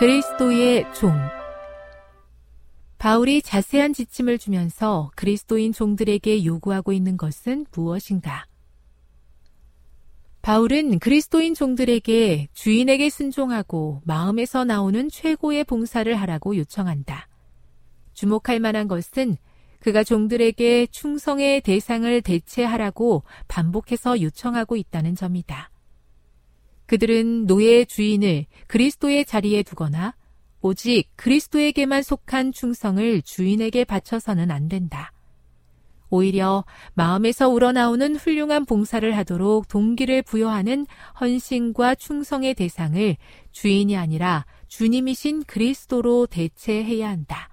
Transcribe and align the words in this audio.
그리스도의 0.00 0.86
종 0.94 1.12
바울이 2.96 3.42
자세한 3.42 3.92
지침을 3.92 4.38
주면서 4.38 5.10
그리스도인 5.14 5.74
종들에게 5.74 6.42
요구하고 6.46 6.94
있는 6.94 7.18
것은 7.18 7.66
무엇인가? 7.70 8.46
바울은 10.40 11.00
그리스도인 11.00 11.52
종들에게 11.52 12.48
주인에게 12.54 13.10
순종하고 13.10 14.00
마음에서 14.06 14.64
나오는 14.64 15.10
최고의 15.10 15.64
봉사를 15.64 16.14
하라고 16.14 16.56
요청한다. 16.56 17.28
주목할 18.14 18.58
만한 18.58 18.88
것은 18.88 19.36
그가 19.80 20.02
종들에게 20.02 20.86
충성의 20.86 21.60
대상을 21.60 22.22
대체하라고 22.22 23.24
반복해서 23.48 24.22
요청하고 24.22 24.76
있다는 24.76 25.14
점이다. 25.14 25.70
그들은 26.90 27.46
노예의 27.46 27.86
주인을 27.86 28.46
그리스도의 28.66 29.24
자리에 29.24 29.62
두거나 29.62 30.16
오직 30.60 31.04
그리스도에게만 31.14 32.02
속한 32.02 32.50
충성을 32.50 33.22
주인에게 33.22 33.84
바쳐서는 33.84 34.50
안 34.50 34.68
된다. 34.68 35.12
오히려 36.08 36.64
마음에서 36.94 37.48
우러나오는 37.48 38.16
훌륭한 38.16 38.64
봉사를 38.64 39.16
하도록 39.18 39.68
동기를 39.68 40.22
부여하는 40.22 40.88
헌신과 41.20 41.94
충성의 41.94 42.54
대상을 42.54 43.16
주인이 43.52 43.96
아니라 43.96 44.44
주님이신 44.66 45.44
그리스도로 45.44 46.26
대체해야 46.26 47.08
한다. 47.08 47.50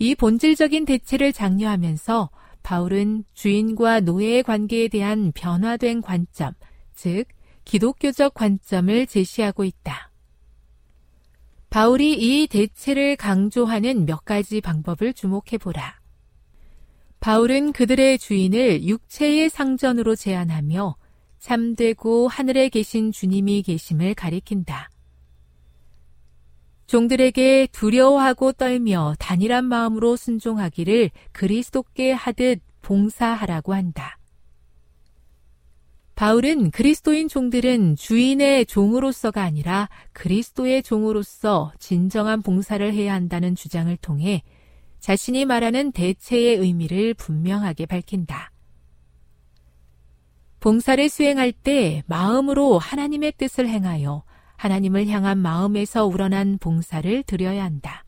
이 0.00 0.16
본질적인 0.16 0.86
대체를 0.86 1.32
장려하면서 1.32 2.30
바울은 2.64 3.22
주인과 3.34 4.00
노예의 4.00 4.42
관계에 4.42 4.88
대한 4.88 5.30
변화된 5.36 6.02
관점, 6.02 6.52
즉, 6.96 7.26
기독교적 7.64 8.34
관점을 8.34 9.06
제시하고 9.06 9.64
있다. 9.64 10.10
바울이 11.70 12.12
이 12.12 12.46
대체를 12.48 13.16
강조하는 13.16 14.04
몇 14.04 14.24
가지 14.24 14.60
방법을 14.60 15.14
주목해 15.14 15.58
보라. 15.58 16.00
바울은 17.20 17.72
그들의 17.72 18.18
주인을 18.18 18.84
육체의 18.84 19.48
상전으로 19.48 20.16
제안하며 20.16 20.96
참되고 21.38 22.28
하늘에 22.28 22.68
계신 22.68 23.10
주님이 23.10 23.62
계심을 23.62 24.14
가리킨다. 24.14 24.90
종들에게 26.86 27.68
두려워하고 27.72 28.52
떨며 28.52 29.14
단일한 29.18 29.64
마음으로 29.64 30.16
순종하기를 30.16 31.10
그리스도께 31.32 32.12
하듯 32.12 32.60
봉사하라고 32.82 33.72
한다. 33.72 34.18
바울은 36.22 36.70
그리스도인 36.70 37.26
종들은 37.26 37.96
주인의 37.96 38.66
종으로서가 38.66 39.42
아니라 39.42 39.88
그리스도의 40.12 40.84
종으로서 40.84 41.72
진정한 41.80 42.42
봉사를 42.42 42.94
해야 42.94 43.12
한다는 43.12 43.56
주장을 43.56 43.96
통해 43.96 44.44
자신이 45.00 45.44
말하는 45.46 45.90
대체의 45.90 46.58
의미를 46.58 47.12
분명하게 47.14 47.86
밝힌다. 47.86 48.52
봉사를 50.60 51.08
수행할 51.08 51.50
때 51.50 52.04
마음으로 52.06 52.78
하나님의 52.78 53.32
뜻을 53.36 53.68
행하여 53.68 54.22
하나님을 54.54 55.08
향한 55.08 55.38
마음에서 55.38 56.06
우러난 56.06 56.56
봉사를 56.58 57.24
드려야 57.24 57.64
한다. 57.64 58.01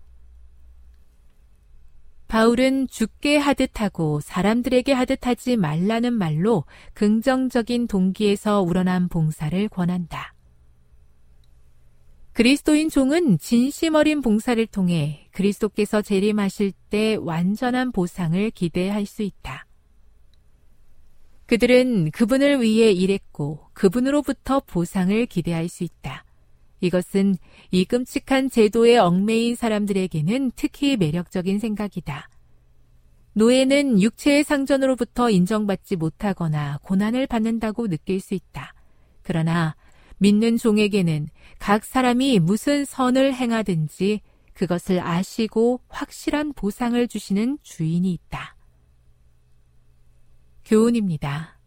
바울은 2.29 2.89
죽게 2.89 3.37
하듯 3.37 3.81
하고 3.81 4.21
사람들에게 4.21 4.93
하듯 4.93 5.27
하지 5.27 5.57
말라는 5.57 6.13
말로 6.13 6.65
긍정적인 6.95 7.87
동기에서 7.87 8.63
우러난 8.63 9.09
봉사를 9.09 9.69
권한다. 9.69 10.35
그리스도인 12.33 12.91
종은 12.91 13.39
진심 13.39 13.95
어린 13.95 14.21
봉사를 14.21 14.67
통해 14.67 15.29
그리스도께서 15.31 16.03
재림하실 16.03 16.73
때 16.91 17.17
완전한 17.21 17.93
보상을 17.93 18.51
기대할 18.51 19.07
수 19.07 19.23
있다. 19.23 19.67
그들은 21.47 22.11
그분을 22.11 22.61
위해 22.61 22.91
일했고 22.91 23.69
그분으로부터 23.75 24.61
보상을 24.67 25.27
기대할 25.27 25.69
수 25.69 25.85
있다. 25.85 26.24
이것은 26.85 27.37
이 27.71 27.87
끔찍한 27.87 28.51
제도에 28.51 28.99
얽매인 28.99 29.57
사람들에게는 29.57 30.53
특히 30.55 30.99
매력적인 30.99 31.59
생각이다. 31.59 32.29
노예는 33.33 34.03
육체의 34.03 34.45
상전으로부터 34.45 35.31
인정받지 35.31 35.97
못하거나 35.97 36.81
고난을 36.83 37.27
받는다고 37.27 37.89
느낄 37.89 38.21
수 38.21 38.35
있다. 38.35 38.75
그러나 39.23 39.75
믿는 40.19 40.59
종에게는 40.59 41.29
각 41.59 41.87
사람이 41.87 42.39
무슨 42.41 42.85
선을 42.85 43.33
행하든지 43.33 44.21
그것을 44.53 45.01
아시고 45.01 45.81
확실한 45.89 46.53
보상을 46.53 47.09
주시는 47.09 47.59
주인이 47.63 48.13
있다. 48.13 48.57
교훈입니다. 50.67 51.59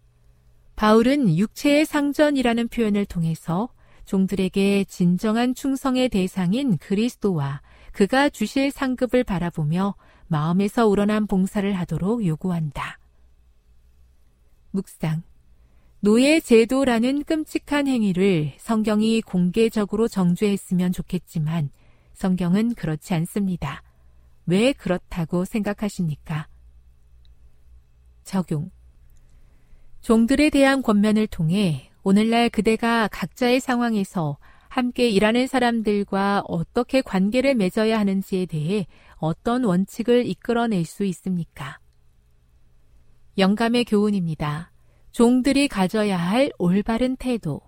바울은 0.75 1.35
육체의 1.35 1.85
상전이라는 1.85 2.67
표현을 2.67 3.05
통해서 3.07 3.69
종들에게 4.07 4.85
진정한 4.85 5.53
충성의 5.53 6.09
대상인 6.09 6.77
그리스도와 6.77 7.61
그가 7.91 8.29
주실 8.29 8.71
상급을 8.71 9.23
바라보며 9.23 9.95
마음에서 10.27 10.87
우러난 10.87 11.27
봉사를 11.27 11.71
하도록 11.73 12.25
요구한다. 12.25 12.99
묵상. 14.71 15.23
노예 15.99 16.39
제도라는 16.39 17.23
끔찍한 17.23 17.87
행위를 17.87 18.53
성경이 18.59 19.21
공개적으로 19.21 20.07
정죄했으면 20.07 20.93
좋겠지만 20.93 21.69
성경은 22.13 22.75
그렇지 22.75 23.13
않습니다. 23.13 23.83
왜 24.45 24.71
그렇다고 24.71 25.43
생각하십니까? 25.43 26.47
적용. 28.23 28.71
종들에 29.99 30.49
대한 30.49 30.81
권면을 30.81 31.27
통해 31.27 31.91
오늘날 32.09 32.49
그대가 32.49 33.09
각자의 33.09 33.59
상황에서 33.59 34.37
함께 34.69 35.09
일하는 35.09 35.45
사람들과 35.45 36.41
어떻게 36.47 37.01
관계를 37.01 37.53
맺어야 37.53 37.99
하는지에 37.99 38.45
대해 38.45 38.87
어떤 39.17 39.65
원칙을 39.65 40.25
이끌어낼 40.25 40.85
수 40.85 41.03
있습니까? 41.03 41.79
영감의 43.37 43.83
교훈입니다. 43.83 44.71
종들이 45.11 45.67
가져야 45.67 46.15
할 46.15 46.49
올바른 46.57 47.17
태도. 47.17 47.59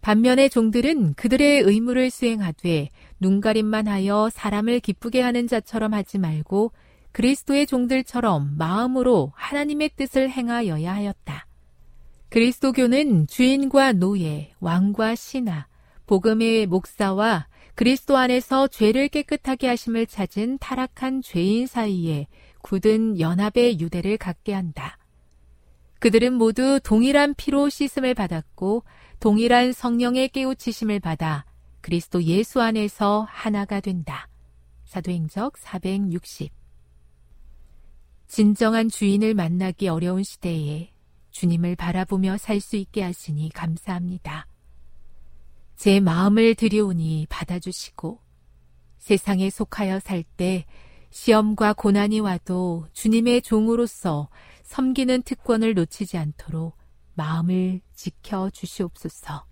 반면에 0.00 0.48
종들은 0.48 1.12
그들의 1.12 1.60
의무를 1.60 2.08
수행하되 2.08 2.88
눈가림만 3.20 3.86
하여 3.86 4.30
사람을 4.32 4.80
기쁘게 4.80 5.20
하는 5.20 5.46
자처럼 5.46 5.92
하지 5.92 6.16
말고 6.16 6.72
그리스도의 7.12 7.66
종들처럼 7.66 8.56
마음으로 8.56 9.32
하나님의 9.34 9.90
뜻을 9.94 10.30
행하여야 10.30 10.94
하였다. 10.94 11.47
그리스도교는 12.30 13.26
주인과 13.26 13.92
노예, 13.92 14.52
왕과 14.60 15.14
신하, 15.14 15.66
복음의 16.06 16.66
목사와 16.66 17.48
그리스도 17.74 18.16
안에서 18.16 18.66
죄를 18.66 19.08
깨끗하게 19.08 19.68
하심을 19.68 20.06
찾은 20.06 20.58
타락한 20.58 21.22
죄인 21.22 21.66
사이에 21.66 22.26
굳은 22.62 23.18
연합의 23.18 23.80
유대를 23.80 24.18
갖게 24.18 24.52
한다. 24.52 24.98
그들은 26.00 26.34
모두 26.34 26.80
동일한 26.82 27.34
피로 27.34 27.68
씻음을 27.68 28.14
받았고 28.14 28.84
동일한 29.20 29.72
성령의 29.72 30.28
깨우치심을 30.28 31.00
받아 31.00 31.44
그리스도 31.80 32.22
예수 32.24 32.60
안에서 32.60 33.26
하나가 33.28 33.80
된다. 33.80 34.28
사도행적 34.84 35.56
460 35.56 36.52
진정한 38.26 38.88
주인을 38.88 39.34
만나기 39.34 39.88
어려운 39.88 40.22
시대에 40.22 40.90
주님을 41.38 41.76
바라보며 41.76 42.36
살 42.36 42.60
수 42.60 42.74
있게 42.74 43.00
하시니 43.00 43.50
감사합니다. 43.50 44.48
제 45.76 46.00
마음을 46.00 46.56
들여오니 46.56 47.28
받아주시고 47.30 48.20
세상에 48.98 49.48
속하여 49.48 50.00
살 50.00 50.24
때 50.36 50.66
시험과 51.10 51.74
고난이 51.74 52.18
와도 52.18 52.86
주님의 52.92 53.42
종으로서 53.42 54.28
섬기는 54.64 55.22
특권을 55.22 55.74
놓치지 55.74 56.18
않도록 56.18 56.76
마음을 57.14 57.82
지켜 57.94 58.50
주시옵소서. 58.50 59.46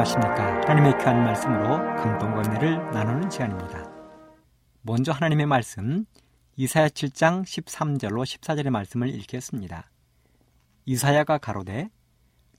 안녕하십니까. 0.00 0.62
하나님의 0.62 0.98
귀한 0.98 1.24
말씀으로 1.24 1.76
감동과 1.96 2.42
은혜를 2.42 2.90
나누는 2.92 3.30
시간입니다. 3.30 3.90
먼저 4.82 5.12
하나님의 5.12 5.46
말씀 5.46 6.06
이사야 6.56 6.88
7장 6.88 7.42
13절로 7.42 8.24
14절의 8.24 8.70
말씀을 8.70 9.08
읽겠습니다. 9.08 9.90
이사야가 10.86 11.38
가로되 11.38 11.90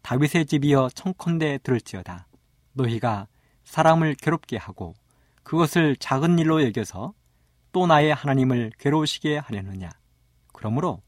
다윗의 0.03 0.45
집이여 0.45 0.89
청컨대 0.93 1.59
들을지어다. 1.63 2.27
너희가 2.73 3.27
사람을 3.63 4.15
괴롭게 4.15 4.57
하고 4.57 4.93
그것을 5.43 5.95
작은 5.95 6.37
일로 6.37 6.63
여겨서 6.63 7.13
또 7.71 7.87
나의 7.87 8.13
하나님을 8.13 8.71
괴로우시게 8.77 9.37
하려느냐? 9.37 9.89
그러므로 10.53 11.01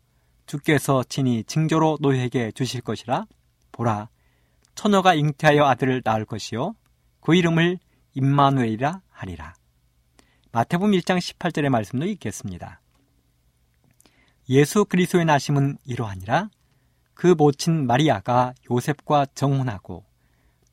주께서 0.48 1.04
친히 1.04 1.44
징조로 1.44 2.00
너희에게 2.02 2.52
주실 2.54 2.82
것이라 2.82 3.28
보라 3.72 4.10
처녀가 4.76 5.14
잉태하여 5.14 5.66
아들을 5.66 6.02
낳을 6.04 6.26
것이요 6.26 6.76
그 7.22 7.36
이름을 7.36 7.80
임마누엘이라 8.16 9.02
하리라. 9.10 9.54
마태복음 10.52 10.92
1장 10.92 11.18
18절의 11.18 11.70
말씀도 11.70 12.06
읽겠습니다. 12.06 12.82
예수 14.50 14.86
그리스도의 14.86 15.26
나심은 15.26 15.78
이러하니라 15.86 16.50
그 17.14 17.28
모친 17.28 17.88
마리아가 17.88 18.54
요셉과 18.70 19.28
정혼하고 19.34 20.04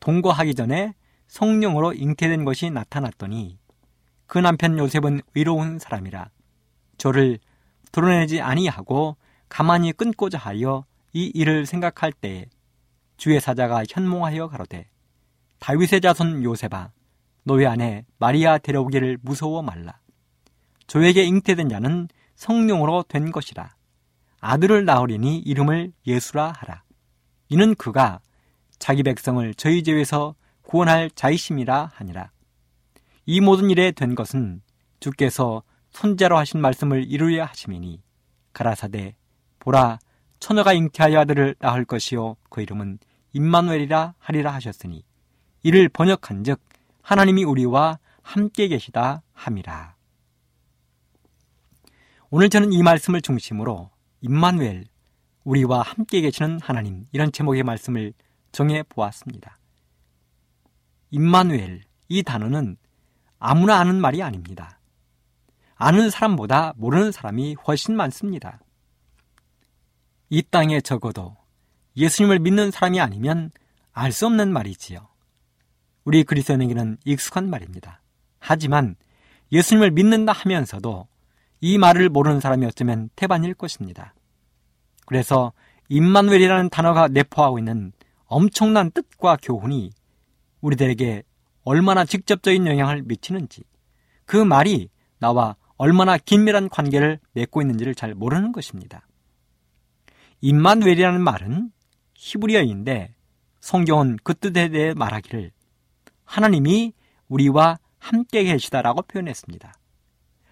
동거하기 0.00 0.55
전에 0.55 0.94
성령으로 1.29 1.93
잉태된 1.93 2.44
것이 2.44 2.70
나타났더니 2.70 3.58
그 4.26 4.38
남편 4.38 4.79
요셉은 4.79 5.20
의로운 5.35 5.79
사람이라 5.79 6.31
저를 6.99 7.38
드러내지 7.93 8.41
아니하고 8.41 9.17
가만히 9.49 9.93
끊고자 9.93 10.38
하여 10.38 10.85
이 11.12 11.31
일을 11.35 11.67
생각할 11.67 12.12
때에 12.12 12.46
주의 13.20 13.38
사자가 13.38 13.84
현몽하여 13.87 14.49
가로되 14.49 14.88
다윗의 15.58 16.00
자손 16.00 16.43
요셉아 16.43 16.90
너희 17.44 17.67
안에 17.67 18.06
마리아 18.17 18.56
데려오기를 18.56 19.19
무서워 19.20 19.61
말라. 19.61 20.00
저에게 20.87 21.25
잉태된 21.25 21.69
자는 21.69 22.08
성령으로 22.34 23.05
된 23.06 23.31
것이라. 23.31 23.75
아들을 24.40 24.87
낳으리니 24.87 25.37
이름을 25.37 25.93
예수라 26.06 26.50
하라. 26.56 26.82
이는 27.50 27.75
그가 27.75 28.20
자기 28.78 29.02
백성을 29.02 29.52
저희 29.52 29.82
죄에서 29.82 30.34
구원할 30.62 31.11
자이심이라 31.14 31.90
하니라. 31.93 32.31
이 33.26 33.43
모든 33.43 33.69
일에 33.69 33.91
된 33.91 34.15
것은 34.15 34.62
주께서 34.98 35.62
손자로 35.91 36.39
하신 36.39 36.62
말씀을 36.62 37.05
이루려 37.05 37.44
하심이니 37.44 38.00
가라사대 38.55 39.15
보라 39.58 39.98
처녀가 40.39 40.72
잉태하여 40.72 41.20
아들을 41.20 41.56
낳을 41.58 41.84
것이요. 41.84 42.36
그 42.48 42.62
이름은 42.62 42.98
임마누엘이라 43.32 44.15
하리라 44.19 44.53
하셨으니 44.55 45.05
이를 45.63 45.89
번역한즉 45.89 46.60
하나님이 47.03 47.44
우리와 47.44 47.99
함께 48.22 48.69
계시다 48.69 49.22
함이라. 49.32 49.94
오늘 52.31 52.49
저는 52.49 52.72
이 52.72 52.82
말씀을 52.82 53.20
중심으로 53.20 53.91
임마누엘 54.20 54.84
우리와 55.44 55.82
함께 55.82 56.20
계시는 56.20 56.60
하나님 56.60 57.06
이런 57.13 57.32
제목의 57.32 57.63
말씀을 57.63 58.13
정해 58.53 58.82
보았습니다. 58.84 59.58
임마누엘 61.10 61.82
이 62.08 62.22
단어는 62.22 62.77
아무나 63.39 63.79
아는 63.81 64.01
말이 64.01 64.22
아닙니다. 64.22 64.79
아는 65.75 66.10
사람보다 66.10 66.75
모르는 66.77 67.10
사람이 67.10 67.56
훨씬 67.67 67.96
많습니다. 67.96 68.60
이 70.29 70.43
땅에 70.43 70.81
적어도 70.81 71.37
예수님을 71.97 72.39
믿는 72.39 72.70
사람이 72.70 73.01
아니면 73.01 73.51
알 73.93 74.13
수 74.13 74.27
없는 74.27 74.53
말이지요. 74.53 75.09
우리 76.05 76.25
그리스도인에게는 76.25 76.99
익숙한 77.05 77.51
말입니다. 77.51 78.01
하지만 78.39 78.97
예수님을 79.53 79.91
믿는다 79.91 80.32
하면서도 80.32 81.06
이 81.61 81.79
말을 81.79 82.09
모르는 82.09 82.41
사람이 82.41 82.65
어쩌면 82.67 83.11
태반일 83.17 83.55
것입니다. 83.55 84.15
그래서 85.06 85.53
임마누엘이라는 85.89 86.70
단어가 86.70 87.09
내포하고 87.09 87.59
있는 87.59 87.93
엄청난 88.27 88.91
뜻과 88.93 89.39
교훈이 89.43 89.91
우리들에게 90.61 91.23
얼마나 91.65 92.05
직접적인 92.05 92.67
영향을 92.67 93.03
미치는지 93.03 93.65
그 94.25 94.37
말이 94.37 94.89
나와 95.19 95.56
얼마나 95.77 96.17
긴밀한 96.17 96.69
관계를 96.69 97.19
맺고 97.32 97.61
있는지를 97.61 97.94
잘 97.94 98.15
모르는 98.15 98.53
것입니다. 98.53 99.06
임마누엘이라는 100.41 101.20
말은 101.20 101.73
히브리어인데 102.20 103.15
성경은 103.60 104.19
그 104.22 104.34
뜻에 104.34 104.69
대해 104.69 104.93
말하기를 104.93 105.53
하나님이 106.24 106.93
우리와 107.29 107.79
함께 107.98 108.44
계시다라고 108.44 109.03
표현했습니다. 109.03 109.72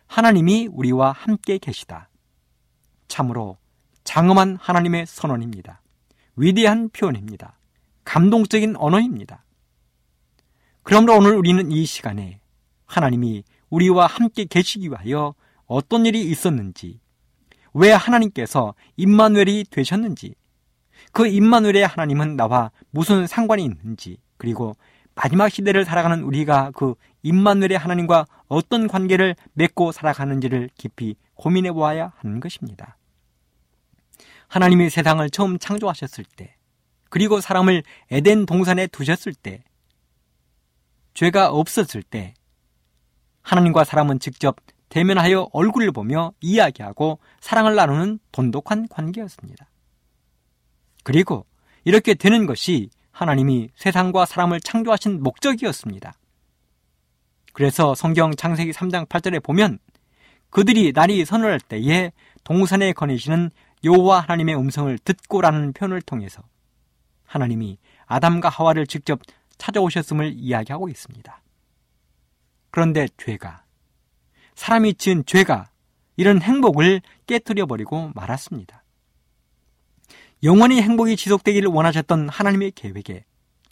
하나님이 0.07 0.69
우리와 0.73 1.13
함께 1.13 1.59
계시다. 1.59 2.09
참으로 3.07 3.59
장엄한 4.05 4.57
하나님의 4.59 5.05
선언입니다. 5.07 5.83
위대한 6.37 6.89
표현입니다. 6.89 7.59
감동적인 8.05 8.77
언어입니다. 8.77 9.45
그러므로 10.83 11.19
오늘 11.19 11.37
우리는 11.37 11.71
이 11.71 11.85
시간에 11.85 12.41
하나님이 12.87 13.45
우리와 13.69 14.07
함께 14.07 14.47
계시기 14.47 14.89
위하여 14.89 15.35
어떤 15.67 16.07
일이 16.07 16.23
있었는지, 16.23 16.99
왜 17.75 17.93
하나님께서 17.93 18.75
임마누엘이 18.97 19.65
되셨는지, 19.71 20.35
그 21.19 21.27
임마누엘의 21.27 21.85
하나님은 21.85 22.37
나와 22.37 22.71
무슨 22.93 23.27
상관이 23.27 23.65
있는지 23.65 24.19
그리고 24.37 24.77
마지막 25.17 25.49
시대를 25.49 25.85
살아가는 25.85 26.23
우리가 26.23 26.71
그 26.77 26.95
임마누엘의 27.25 27.77
하나님과 27.77 28.25
어떤 28.47 28.87
관계를 28.87 29.35
맺고 29.55 29.91
살아가는지를 29.91 30.71
깊이 30.77 31.17
고민해 31.35 31.73
보아야 31.73 32.13
하는 32.19 32.39
것입니다. 32.39 32.97
하나님이 34.47 34.91
세상을 34.91 35.29
처음 35.31 35.59
창조하셨을 35.59 36.25
때, 36.37 36.55
그리고 37.11 37.41
사람을 37.41 37.83
에덴 38.13 38.47
동산에 38.47 38.87
두셨을 38.87 39.35
때, 39.35 39.65
죄가 41.15 41.51
없었을 41.51 42.05
때, 42.05 42.35
하나님과 43.43 43.83
사람은 43.83 44.21
직접 44.21 44.55
대면하여 44.89 45.49
얼굴을 45.53 45.91
보며 45.91 46.31
이야기하고 46.41 47.19
사랑을 47.41 47.75
나누는 47.75 48.21
돈독한 48.31 48.87
관계였습니다. 48.87 49.69
그리고 51.09 51.47
이렇게 51.85 52.13
되는 52.13 52.45
것이 52.45 52.91
하나님이 53.13 53.71
세상과 53.77 54.27
사람을 54.27 54.61
창조하신 54.61 55.23
목적이었습니다. 55.23 56.13
그래서 57.55 57.95
성경 57.95 58.37
창세기 58.37 58.73
3장 58.73 59.09
8절에 59.09 59.43
보면 59.43 59.79
그들이 60.51 60.93
날이 60.93 61.25
서늘할 61.25 61.61
때에 61.61 62.13
동산에 62.45 62.93
거니시는 62.93 63.51
여호와 63.85 64.21
하나님의 64.21 64.57
음성을 64.57 64.99
듣고라는 64.99 65.73
표현을 65.73 66.03
통해서 66.03 66.43
하나님이 67.25 67.79
아담과 68.05 68.51
하와를 68.51 68.87
직접 68.87 69.19
찾아오셨음을 69.57 70.35
이야기하고 70.37 70.91
있습니다. 70.91 71.43
그런데 72.71 73.09
죄가 73.17 73.65
사람이 74.57 74.93
지은 74.93 75.25
죄가 75.25 75.71
이런 76.19 76.43
행복을 76.43 77.01
깨뜨려 77.27 77.65
버리고 77.65 78.13
말았습니다. 78.15 78.83
영원히 80.45 80.81
행복이 80.81 81.17
지속되기를 81.17 81.69
원하셨던 81.69 82.29
하나님의 82.29 82.73
계획에 82.73 83.25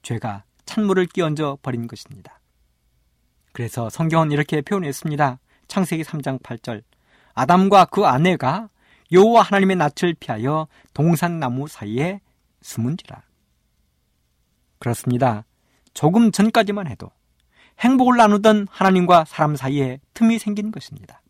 죄가 0.03 0.45
찬물을 0.65 1.07
끼얹어 1.07 1.59
버린 1.63 1.87
것입니다. 1.87 2.41
그래서 3.53 3.89
성경은 3.89 4.33
이렇게 4.33 4.61
표현했습니다. 4.63 5.39
창세기 5.69 6.03
3장 6.03 6.43
8절. 6.43 6.83
아담과 7.35 7.87
그 7.87 8.05
아내가 8.05 8.69
여호와 9.13 9.43
하나님의 9.43 9.77
낯을 9.77 10.15
피하여 10.19 10.67
동산나무 10.93 11.69
사이에 11.69 12.21
숨은지라. 12.63 13.23
그렇습니다. 14.79 15.45
조금 15.95 16.33
전까지만 16.33 16.89
해도 16.89 17.11
행복을 17.79 18.17
나누던 18.17 18.67
하나님과 18.71 19.25
사람 19.25 19.55
사이에 19.55 20.01
틈이 20.15 20.39
생긴 20.39 20.73
것입니다. 20.73 21.23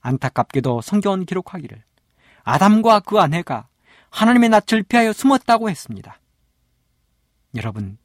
안타깝게도 0.00 0.80
성경은 0.80 1.26
기록하기를 1.26 1.87
아담과 2.48 3.00
그 3.00 3.20
아내가 3.20 3.68
하나님의 4.08 4.48
낯을 4.48 4.82
피하여 4.88 5.12
숨었다고 5.12 5.68
했습니다. 5.68 6.18
여러분, 7.56 7.98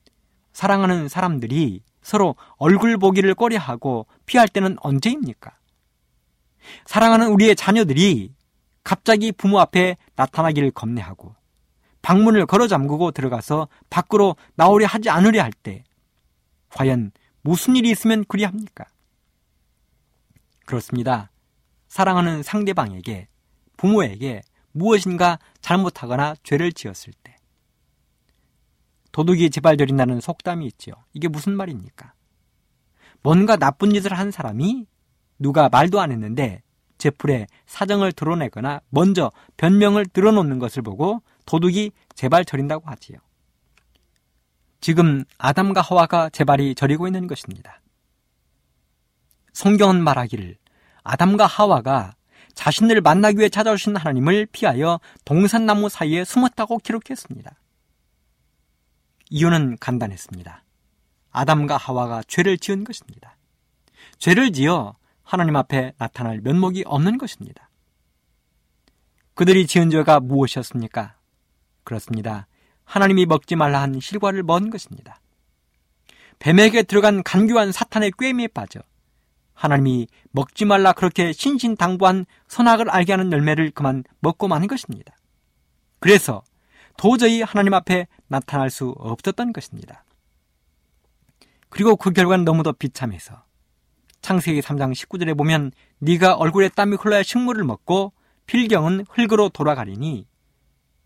사랑하는 0.52 1.08
사람들이 1.08 1.82
서로 2.02 2.36
얼굴 2.58 2.98
보기를 2.98 3.36
꺼려하고 3.36 4.06
피할 4.26 4.50
때는 4.50 4.76
언제입니까? 4.82 5.58
사랑하는 6.86 7.28
우리의 7.30 7.56
자녀들이 7.56 8.34
갑자기 8.84 9.32
부모 9.32 9.62
앞에 9.62 9.96
나타나기를 10.16 10.72
겁내하고 10.72 11.36
방문을 12.02 12.46
걸어 12.46 12.68
잠그고 12.68 13.12
들어가서 13.12 13.70
밖으로 13.90 14.36
나오려 14.56 14.88
하지 14.88 15.10
않으려 15.10 15.42
할 15.42 15.54
때 15.54 15.86
과연 16.70 17.12
무슨 17.42 17.78
일이 17.78 17.90
있으면 17.92 18.26
그리 18.28 18.44
합니까? 18.44 18.86
그렇습니다. 20.66 21.32
사랑하는 21.88 22.44
상대방에게 22.44 23.28
부모에게 23.78 24.42
무엇인가 24.72 25.40
잘못하거나 25.62 26.36
죄를 26.44 26.72
지었을 26.72 27.14
때 27.24 27.38
도둑이 29.12 29.52
재발저린다는 29.52 30.22
속담이 30.22 30.66
있지요. 30.68 30.96
이게 31.14 31.28
무슨 31.28 31.56
말입니까? 31.56 32.14
뭔가 33.22 33.56
나쁜 33.56 33.94
짓을 33.94 34.14
한 34.14 34.32
사람이 34.32 34.88
누가 35.40 35.70
말도 35.70 36.02
안 36.02 36.12
했는데 36.12 36.62
제풀에 36.98 37.48
사정을 37.66 38.12
드러내거나 38.12 38.82
먼저 38.90 39.32
변명을 39.58 40.08
드러놓는 40.08 40.60
것을 40.60 40.82
보고 40.82 41.22
도둑이 41.46 41.92
재발 42.16 42.44
저린다고 42.44 42.90
하지요. 42.90 43.18
지금 44.82 45.24
아담과 45.38 45.82
하와가 45.82 46.30
재발이 46.30 46.76
저리고 46.76 47.08
있는 47.08 47.28
것입니다. 47.28 47.82
성경은 49.54 50.04
말하기를 50.04 50.58
아담과 51.04 51.46
하와가 51.46 52.16
자신을 52.54 53.02
만나기 53.02 53.40
위해 53.40 53.50
찾아오신 53.50 53.96
하나님을 53.96 54.48
피하여 54.52 55.00
동산나무 55.26 55.90
사이에 55.90 56.24
숨었다고 56.24 56.78
기록했습니다. 56.80 57.52
이유는 59.30 59.78
간단했습니다. 59.80 60.64
아담과 61.32 61.78
하와가 61.78 62.22
죄를 62.28 62.58
지은 62.58 62.84
것입니다. 62.84 63.36
죄를 64.20 64.54
지어 64.54 64.96
하나님 65.24 65.56
앞에 65.56 65.94
나타날 65.98 66.42
면목이 66.42 66.84
없는 66.86 67.18
것입니다. 67.18 67.70
그들이 69.34 69.66
지은 69.66 69.90
죄가 69.90 70.20
무엇이었습니까? 70.20 71.16
그렇습니다. 71.84 72.48
하나님이 72.86 73.26
먹지 73.26 73.56
말라 73.56 73.82
한 73.82 74.00
실과를 74.00 74.44
먹은 74.44 74.70
것입니다. 74.70 75.20
뱀에게 76.40 76.84
들어간 76.84 77.24
간교한 77.24 77.72
사탄의 77.72 78.12
꾀미에 78.20 78.50
빠져 78.50 78.82
하나님이 79.54 80.08
먹지 80.32 80.66
말라 80.66 80.94
그렇게 80.94 81.32
신신당부한 81.32 82.26
선악을 82.48 82.90
알게 82.90 83.14
하는 83.14 83.32
열매를 83.32 83.72
그만 83.72 84.04
먹고 84.20 84.48
마는 84.48 84.68
것입니다. 84.68 85.16
그래서 86.00 86.44
도저히 86.98 87.42
하나님 87.42 87.74
앞에 87.74 88.08
나타날 88.28 88.70
수 88.70 88.90
없었던 88.98 89.54
것입니다. 89.54 90.04
그리고 91.70 91.96
그 91.96 92.12
결과는 92.12 92.46
너무도 92.46 92.74
비참해서 92.74 93.44
창세기 94.22 94.62
3장 94.62 94.94
19절에 94.94 95.38
보면 95.38 95.72
네가 96.00 96.36
얼굴에 96.36 96.70
땀이 96.70 96.98
흘러야 97.00 97.24
식물을 97.24 97.64
먹고 97.64 98.14
필경은 98.46 99.06
흙으로 99.10 99.50
돌아가리니 99.50 100.28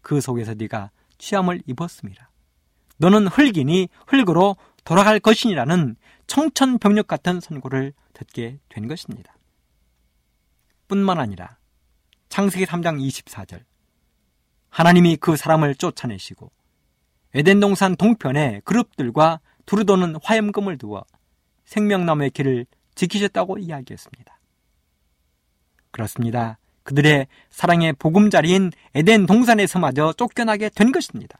그 0.01 0.21
속에서 0.21 0.53
네가 0.53 0.91
취함을 1.17 1.61
입었습니다. 1.65 2.31
너는 2.97 3.27
흙이니 3.27 3.89
흙으로 4.07 4.55
돌아갈 4.83 5.19
것이니라는 5.19 5.95
청천벽력 6.27 7.07
같은 7.07 7.39
선고를 7.39 7.93
듣게 8.13 8.59
된 8.69 8.87
것입니다. 8.87 9.35
뿐만 10.87 11.19
아니라 11.19 11.57
창세기 12.29 12.65
3장 12.65 12.99
24절 12.99 13.63
하나님이 14.69 15.17
그 15.17 15.35
사람을 15.35 15.75
쫓아내시고 15.75 16.51
에덴 17.33 17.59
동산 17.59 17.95
동편에 17.95 18.61
그룹들과 18.63 19.39
두루도는 19.65 20.15
화염금을 20.23 20.77
두어 20.77 21.03
생명나무의 21.65 22.31
길을 22.31 22.65
지키셨다고 22.95 23.57
이야기했습니다. 23.57 24.39
그렇습니다. 25.91 26.57
그들의 26.83 27.27
사랑의 27.49 27.93
보금자리인 27.93 28.71
에덴 28.95 29.25
동산에서마저 29.25 30.13
쫓겨나게 30.13 30.69
된 30.69 30.91
것입니다. 30.91 31.39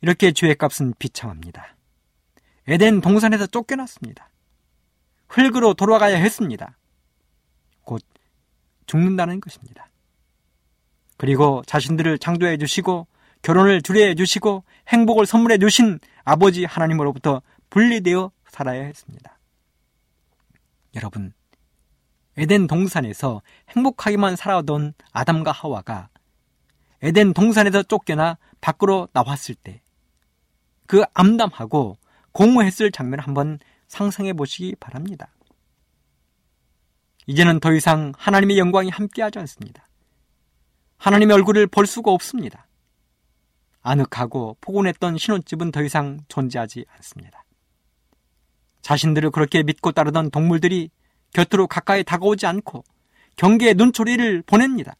이렇게 0.00 0.32
죄의 0.32 0.56
값은 0.56 0.94
비참합니다. 0.98 1.76
에덴 2.68 3.00
동산에서 3.00 3.46
쫓겨났습니다. 3.46 4.30
흙으로 5.28 5.74
돌아가야 5.74 6.16
했습니다. 6.16 6.76
곧 7.82 8.02
죽는다는 8.86 9.40
것입니다. 9.40 9.88
그리고 11.16 11.62
자신들을 11.66 12.18
창조해 12.18 12.56
주시고 12.58 13.06
결혼을 13.42 13.82
주례해 13.82 14.14
주시고 14.14 14.64
행복을 14.88 15.26
선물해 15.26 15.58
주신 15.58 15.98
아버지 16.24 16.64
하나님으로부터 16.64 17.42
분리되어 17.70 18.30
살아야 18.48 18.82
했습니다. 18.84 19.38
여러분, 20.94 21.32
에덴 22.36 22.66
동산에서 22.66 23.42
행복하게만 23.70 24.36
살아오던 24.36 24.94
아담과 25.12 25.52
하와가 25.52 26.08
에덴 27.02 27.32
동산에서 27.32 27.82
쫓겨나 27.82 28.38
밖으로 28.60 29.08
나왔을 29.12 29.54
때 29.54 29.82
그 30.92 31.02
암담하고 31.14 31.96
공허했을 32.32 32.90
장면을 32.90 33.24
한번 33.24 33.58
상상해 33.88 34.32
보시기 34.32 34.74
바랍니다. 34.80 35.28
이제는 37.26 37.60
더 37.60 37.72
이상 37.72 38.12
하나님의 38.16 38.58
영광이 38.58 38.90
함께하지 38.90 39.38
않습니다. 39.40 39.88
하나님의 40.96 41.34
얼굴을 41.34 41.66
볼 41.66 41.86
수가 41.86 42.10
없습니다. 42.10 42.66
아늑하고 43.82 44.56
포근했던 44.60 45.18
신혼집은 45.18 45.72
더 45.72 45.82
이상 45.82 46.20
존재하지 46.28 46.84
않습니다. 46.96 47.44
자신들을 48.80 49.30
그렇게 49.30 49.62
믿고 49.62 49.92
따르던 49.92 50.30
동물들이 50.30 50.90
곁으로 51.32 51.66
가까이 51.66 52.04
다가오지 52.04 52.46
않고 52.46 52.84
경계의 53.36 53.74
눈초리를 53.74 54.42
보냅니다. 54.42 54.94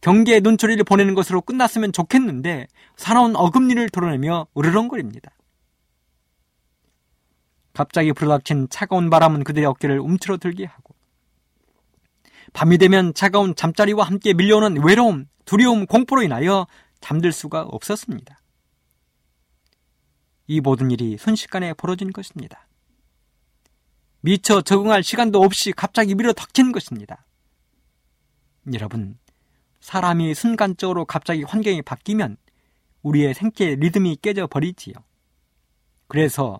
경계의 0.00 0.40
눈초리를 0.40 0.82
보내는 0.84 1.14
것으로 1.14 1.40
끝났으면 1.40 1.92
좋겠는데 1.92 2.66
사나운 2.96 3.36
어금니를 3.36 3.88
드러내며 3.90 4.46
으르렁거립니다. 4.56 5.30
갑자기 7.80 8.12
불어닥친 8.12 8.68
차가운 8.68 9.08
바람은 9.08 9.42
그들의 9.42 9.64
어깨를 9.64 10.00
움츠러들게 10.00 10.66
하고 10.66 10.94
밤이 12.52 12.76
되면 12.76 13.14
차가운 13.14 13.54
잠자리와 13.54 14.04
함께 14.04 14.34
밀려오는 14.34 14.84
외로움, 14.84 15.24
두려움, 15.46 15.86
공포로 15.86 16.22
인하여 16.22 16.66
잠들 17.00 17.32
수가 17.32 17.62
없었습니다. 17.62 18.38
이 20.46 20.60
모든 20.60 20.90
일이 20.90 21.16
순식간에 21.16 21.72
벌어진 21.72 22.12
것입니다. 22.12 22.68
미처 24.20 24.60
적응할 24.60 25.02
시간도 25.02 25.42
없이 25.42 25.72
갑자기 25.72 26.14
밀어 26.14 26.34
닥치는 26.34 26.72
것입니다. 26.72 27.24
여러분, 28.74 29.18
사람이 29.80 30.34
순간적으로 30.34 31.06
갑자기 31.06 31.44
환경이 31.44 31.80
바뀌면 31.80 32.36
우리의 33.00 33.32
생계 33.32 33.74
리듬이 33.76 34.16
깨져 34.16 34.46
버리지요. 34.48 34.92
그래서 36.08 36.58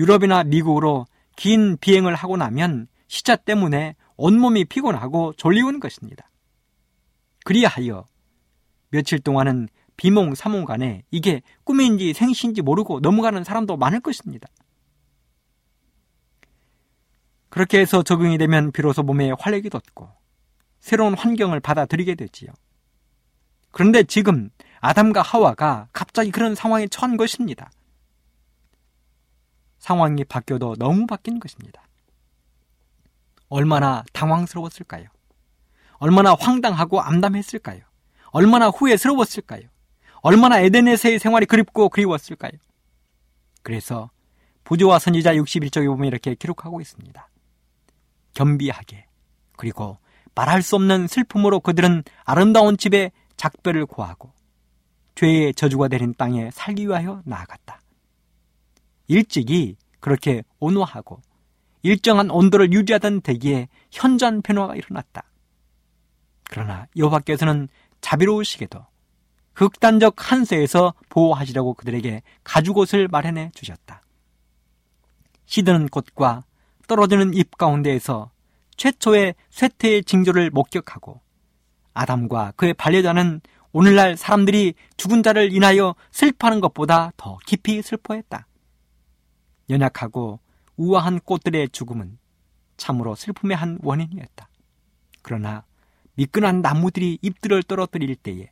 유럽이나 0.00 0.44
미국으로 0.44 1.06
긴 1.36 1.76
비행을 1.76 2.14
하고 2.14 2.38
나면 2.38 2.88
시차 3.06 3.36
때문에 3.36 3.96
온몸이 4.16 4.64
피곤하고 4.64 5.34
졸리운 5.34 5.78
것입니다. 5.78 6.30
그리하여 7.44 8.06
며칠 8.88 9.18
동안은 9.18 9.68
비몽사몽간에 9.98 11.04
이게 11.10 11.42
꿈인지 11.64 12.14
생시인지 12.14 12.62
모르고 12.62 13.00
넘어가는 13.00 13.44
사람도 13.44 13.76
많을 13.76 14.00
것입니다. 14.00 14.48
그렇게 17.50 17.78
해서 17.78 18.02
적응이 18.02 18.38
되면 18.38 18.72
비로소 18.72 19.02
몸에 19.02 19.32
활력이 19.38 19.68
돋고 19.68 20.08
새로운 20.80 21.12
환경을 21.14 21.60
받아들이게 21.60 22.14
되지요. 22.14 22.50
그런데 23.70 24.02
지금 24.04 24.48
아담과 24.80 25.20
하와가 25.20 25.88
갑자기 25.92 26.30
그런 26.30 26.54
상황에 26.54 26.86
처한 26.86 27.18
것입니다. 27.18 27.70
상황이 29.80 30.22
바뀌어도 30.24 30.76
너무 30.76 31.06
바뀐 31.06 31.40
것입니다. 31.40 31.82
얼마나 33.48 34.04
당황스러웠을까요? 34.12 35.08
얼마나 35.94 36.34
황당하고 36.34 37.00
암담했을까요? 37.00 37.80
얼마나 38.26 38.68
후회스러웠을까요? 38.68 39.68
얼마나 40.22 40.60
에덴에서의 40.60 41.18
생활이 41.18 41.46
그립고 41.46 41.88
그리웠을까요? 41.88 42.52
그래서 43.62 44.10
부조와 44.64 44.98
선지자 44.98 45.34
61쪽에 45.34 45.86
보면 45.86 46.06
이렇게 46.06 46.34
기록하고 46.34 46.80
있습니다. 46.80 47.28
겸비하게 48.34 49.06
그리고 49.56 49.98
말할 50.34 50.62
수 50.62 50.76
없는 50.76 51.08
슬픔으로 51.08 51.60
그들은 51.60 52.04
아름다운 52.24 52.76
집에 52.76 53.10
작별을 53.36 53.86
고하고 53.86 54.32
죄의 55.16 55.54
저주가 55.54 55.88
내린 55.88 56.14
땅에 56.14 56.50
살기 56.52 56.86
위하여 56.86 57.20
나아갔다. 57.24 57.80
일찍이 59.10 59.76
그렇게 59.98 60.44
온화하고 60.60 61.20
일정한 61.82 62.30
온도를 62.30 62.72
유지하던 62.72 63.22
대기에 63.22 63.68
현저한 63.90 64.40
변화가 64.42 64.76
일어났다. 64.76 65.24
그러나 66.44 66.86
여호와께서는 66.96 67.68
자비로우시게도 68.00 68.86
극단적 69.54 70.14
한세에서 70.30 70.94
보호하시라고 71.08 71.74
그들에게 71.74 72.22
가죽옷을 72.44 73.08
마련해 73.08 73.50
주셨다. 73.52 74.00
시드는 75.46 75.88
꽃과 75.88 76.44
떨어지는 76.86 77.34
잎 77.34 77.58
가운데에서 77.58 78.30
최초의 78.76 79.34
쇠퇴의 79.50 80.04
징조를 80.04 80.50
목격하고 80.50 81.20
아담과 81.94 82.52
그의 82.54 82.74
반려자는 82.74 83.40
오늘날 83.72 84.16
사람들이 84.16 84.74
죽은 84.96 85.24
자를 85.24 85.52
인하여 85.52 85.96
슬퍼하는 86.12 86.60
것보다 86.60 87.12
더 87.16 87.38
깊이 87.44 87.82
슬퍼했다. 87.82 88.46
연약하고 89.70 90.40
우아한 90.76 91.20
꽃들의 91.20 91.70
죽음은 91.70 92.18
참으로 92.76 93.14
슬픔의 93.14 93.56
한 93.56 93.78
원인이었다. 93.82 94.48
그러나 95.22 95.64
미끈한 96.14 96.60
나무들이 96.60 97.18
잎들을 97.22 97.62
떨어뜨릴 97.62 98.16
때에 98.16 98.50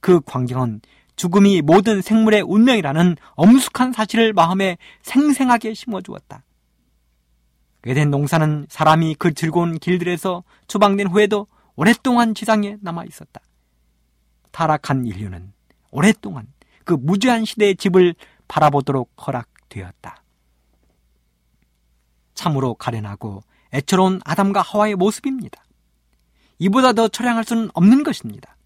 그 0.00 0.20
광경은 0.20 0.80
죽음이 1.16 1.62
모든 1.62 2.00
생물의 2.00 2.42
운명이라는 2.42 3.16
엄숙한 3.34 3.92
사실을 3.92 4.32
마음에 4.32 4.78
생생하게 5.02 5.74
심어주었다. 5.74 6.44
에덴 7.84 8.10
농사는 8.10 8.66
사람이 8.68 9.16
그 9.18 9.34
즐거운 9.34 9.78
길들에서 9.78 10.44
추방된 10.66 11.08
후에도 11.08 11.46
오랫동안 11.74 12.34
지상에 12.34 12.76
남아 12.80 13.04
있었다. 13.04 13.40
타락한 14.52 15.06
인류는 15.06 15.52
오랫동안 15.90 16.46
그 16.84 16.94
무죄한 16.94 17.44
시대의 17.44 17.76
집을 17.76 18.14
바라보도록 18.46 19.10
허락되었다. 19.26 20.22
참으로 22.38 22.74
가련하고 22.74 23.42
애처로운 23.74 24.20
아담과 24.24 24.62
하와의 24.62 24.94
모습입니다. 24.94 25.62
이보다 26.60 26.92
더 26.92 27.08
처량할 27.08 27.44
수는 27.44 27.68
없는 27.74 28.04
것입니다. 28.04 28.56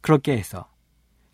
그렇게 0.00 0.36
해서 0.36 0.66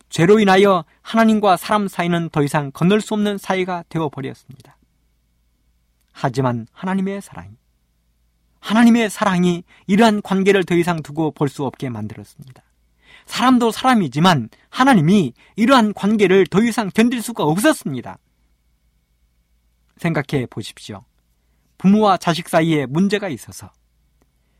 죄로 0.09 0.39
인하여 0.39 0.85
하나님과 1.01 1.57
사람 1.57 1.87
사이는 1.87 2.29
더 2.29 2.43
이상 2.43 2.71
건널 2.71 3.01
수 3.01 3.15
없는 3.15 3.37
사이가 3.39 3.83
되어 3.89 4.09
버렸습니다. 4.09 4.77
하지만 6.11 6.67
하나님의 6.71 7.21
사랑이, 7.21 7.55
하나님의 8.59 9.09
사랑이 9.09 9.63
이러한 9.87 10.21
관계를 10.21 10.65
더 10.65 10.75
이상 10.75 11.01
두고 11.01 11.31
볼 11.31 11.49
수 11.49 11.65
없게 11.65 11.89
만들었습니다. 11.89 12.61
사람도 13.25 13.71
사람이지만 13.71 14.49
하나님이 14.69 15.33
이러한 15.55 15.93
관계를 15.93 16.45
더 16.47 16.61
이상 16.61 16.91
견딜 16.93 17.21
수가 17.21 17.43
없었습니다. 17.43 18.17
생각해 20.01 20.47
보십시오. 20.47 21.05
부모와 21.77 22.17
자식 22.17 22.49
사이에 22.49 22.85
문제가 22.87 23.29
있어서 23.29 23.71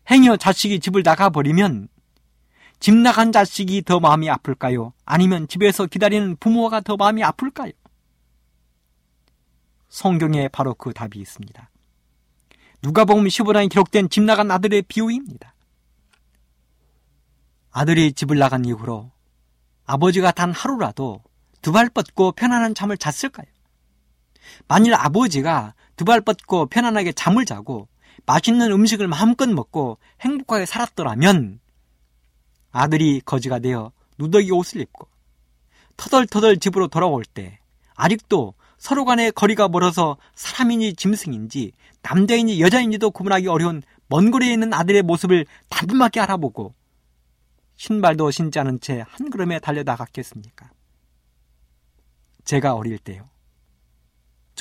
행여 0.10 0.38
자식이 0.38 0.80
집을 0.80 1.02
나가버리면 1.04 1.88
집 2.80 2.96
나간 2.96 3.32
자식이 3.32 3.84
더 3.84 4.00
마음이 4.00 4.30
아플까요? 4.30 4.94
아니면 5.06 5.48
집에서 5.48 5.86
기다리는 5.86 6.36
부모가 6.38 6.82
더 6.82 6.96
마음이 6.96 7.24
아플까요? 7.24 7.72
성경에 9.90 10.48
바로 10.48 10.74
그 10.74 10.94
답이 10.94 11.20
있습니다. 11.20 11.70
누가복음 12.84 13.26
15장에 13.26 13.70
기록된 13.70 14.10
집 14.10 14.22
나간 14.24 14.50
아들의 14.50 14.84
비유입니다. 14.84 15.54
아들이 17.72 18.14
집을 18.14 18.38
나간 18.40 18.66
이후로 18.66 19.12
아버지가 19.86 20.32
단 20.32 20.52
하루라도 20.52 21.24
두 21.62 21.72
발 21.72 21.90
뻗고 21.90 22.32
편안한 22.32 22.74
잠을 22.74 22.98
잤을까요? 22.98 23.46
만일 24.68 24.94
아버지가 24.96 25.74
두 25.96 26.06
발 26.06 26.22
뻗고 26.22 26.66
편안하게 26.68 27.12
잠을 27.14 27.46
자고 27.46 27.88
맛있는 28.26 28.72
음식을 28.72 29.08
마음껏 29.08 29.48
먹고 29.50 29.98
행복하게 30.22 30.66
살았더라면 30.66 31.60
아들이 32.72 33.22
거지가 33.22 33.60
되어 33.60 33.92
누더기 34.18 34.52
옷을 34.52 34.82
입고 34.82 35.08
터덜터덜 35.98 36.58
집으로 36.58 36.88
돌아올 36.88 37.24
때 37.26 37.60
아직도 37.96 38.56
서로 38.78 39.06
간의 39.06 39.32
거리가 39.34 39.68
멀어서 39.70 40.18
사람인지 40.34 40.96
짐승인지 40.96 41.74
남자인지 42.02 42.60
여자인지도 42.62 43.12
구분하기 43.12 43.48
어려운 43.48 43.84
먼 44.08 44.32
거리에 44.32 44.54
있는 44.54 44.74
아들의 44.74 45.04
모습을 45.04 45.46
단순하게 45.70 46.20
알아보고 46.22 46.74
신발도 47.76 48.32
신지 48.32 48.58
않은 48.60 48.80
채 48.80 49.04
한 49.08 49.30
걸음에 49.30 49.60
달려나갔겠습니까? 49.60 50.72
제가 52.44 52.74
어릴 52.74 52.98
때요. 52.98 53.30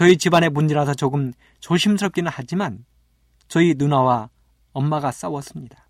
저희 0.01 0.17
집안의 0.17 0.49
문제라서 0.49 0.95
조금 0.95 1.31
조심스럽기는 1.59 2.33
하지만 2.33 2.87
저희 3.49 3.75
누나와 3.77 4.31
엄마가 4.73 5.11
싸웠습니다. 5.13 5.87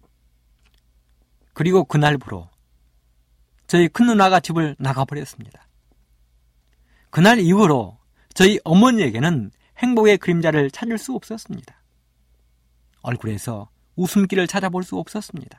그리고 1.52 1.84
그날부로 1.84 2.48
저희 3.68 3.86
큰 3.86 4.06
누나가 4.06 4.40
집을 4.40 4.74
나가버렸습니다. 4.80 5.64
그날 7.10 7.38
이후로 7.38 7.98
저희 8.34 8.58
어머니에게는 8.64 9.52
행복의 9.78 10.18
그림자를 10.18 10.72
찾을 10.72 10.98
수 10.98 11.14
없었습니다. 11.14 11.80
얼굴에서 13.02 13.68
웃음기를 13.94 14.48
찾아볼 14.48 14.82
수 14.82 14.98
없었습니다. 14.98 15.56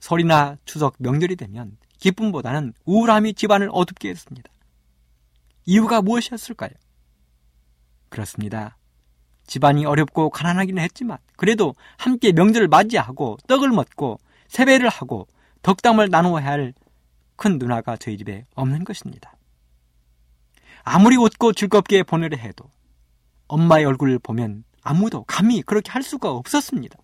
설이나 0.00 0.58
추석 0.64 0.96
명절이 0.98 1.36
되면 1.36 1.78
기쁨보다는 2.00 2.74
우울함이 2.84 3.34
집안을 3.34 3.68
어둡게 3.70 4.08
했습니다. 4.08 4.50
이유가 5.66 6.02
무엇이었을까요? 6.02 6.70
그렇습니다. 8.16 8.76
집안이 9.46 9.84
어렵고 9.84 10.30
가난하기는 10.30 10.82
했지만 10.82 11.18
그래도 11.36 11.74
함께 11.98 12.32
명절을 12.32 12.68
맞이하고 12.68 13.36
떡을 13.46 13.68
먹고 13.70 14.18
세배를 14.48 14.88
하고 14.88 15.28
덕담을 15.62 16.08
나누어야 16.10 16.44
할 16.44 16.74
큰 17.36 17.58
누나가 17.58 17.96
저희 17.96 18.16
집에 18.16 18.46
없는 18.54 18.84
것입니다. 18.84 19.36
아무리 20.82 21.16
웃고 21.16 21.52
즐겁게 21.52 22.02
보내려 22.02 22.36
해도 22.36 22.70
엄마의 23.48 23.84
얼굴을 23.84 24.18
보면 24.18 24.64
아무도 24.82 25.24
감히 25.24 25.62
그렇게 25.62 25.90
할 25.90 26.02
수가 26.02 26.30
없었습니다. 26.30 26.98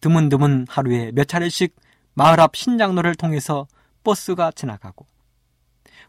드문드문 0.00 0.66
하루에 0.68 1.10
몇 1.12 1.26
차례씩 1.26 1.74
마을 2.14 2.40
앞 2.40 2.56
신장로를 2.56 3.14
통해서 3.16 3.66
버스가 4.04 4.52
지나가고 4.52 5.06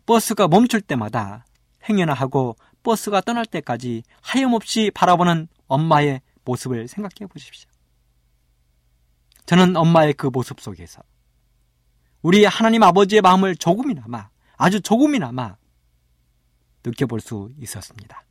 버스가 0.06 0.48
멈출 0.48 0.82
때마다 0.82 1.46
행여나 1.88 2.14
하고 2.14 2.56
버스가 2.84 3.22
떠날 3.22 3.46
때까지 3.46 4.04
하염없이 4.22 4.92
바라보는 4.94 5.48
엄마의 5.68 6.22
모습을 6.46 6.88
생각해 6.88 7.28
보십시오. 7.30 7.70
저는 9.46 9.76
엄마의 9.76 10.14
그 10.14 10.28
모습 10.28 10.62
속에서 10.62 11.02
우리 12.22 12.46
하나님 12.46 12.84
아버지의 12.84 13.22
마음을 13.22 13.56
조금이나마, 13.56 14.30
아주 14.58 14.82
조금이나마 14.82 15.56
느껴볼 16.84 17.20
수 17.20 17.52
있었습니다. 17.60 18.24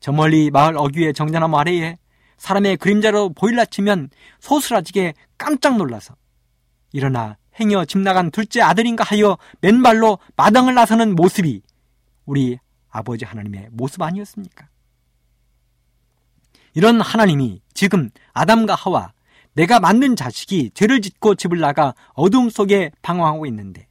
저 0.00 0.12
멀리 0.12 0.50
마을 0.50 0.76
어귀의 0.76 1.14
정자나무 1.14 1.56
아래에 1.56 1.96
사람의 2.36 2.76
그림자로 2.76 3.30
보일라 3.30 3.64
치면 3.64 4.10
소스라지게 4.40 5.14
깜짝 5.38 5.76
놀라서 5.76 6.14
일어나 6.92 7.38
행여 7.58 7.84
집 7.86 7.98
나간 7.98 8.30
둘째 8.30 8.60
아들인가 8.60 9.04
하여 9.04 9.38
맨발로 9.60 10.18
마당을 10.36 10.74
나서는 10.74 11.14
모습이 11.14 11.62
우리 12.26 12.58
아버지 12.94 13.24
하나님의 13.24 13.68
모습 13.72 14.00
아니었습니까? 14.02 14.68
이런 16.74 17.00
하나님이 17.00 17.60
지금 17.74 18.10
아담과 18.32 18.74
하와 18.76 19.12
내가 19.54 19.80
만든 19.80 20.16
자식이 20.16 20.70
죄를 20.74 21.00
짓고 21.00 21.34
집을 21.34 21.58
나가 21.58 21.94
어둠 22.14 22.50
속에 22.50 22.92
방황하고 23.02 23.46
있는데 23.46 23.88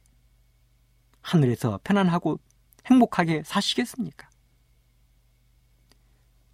하늘에서 1.20 1.80
편안하고 1.84 2.40
행복하게 2.86 3.42
사시겠습니까? 3.44 4.28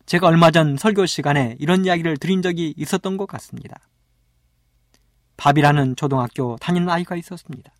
제가 0.06 0.26
얼마 0.26 0.50
전 0.50 0.76
설교 0.76 1.06
시간에 1.06 1.56
이런 1.60 1.84
이야기를 1.84 2.16
드린 2.16 2.42
적이 2.42 2.74
있었던 2.76 3.16
것 3.16 3.26
같습니다. 3.26 3.78
밥이라는 5.36 5.94
초등학교 5.94 6.56
다니는 6.56 6.88
아이가 6.88 7.14
있었습니다. 7.14 7.72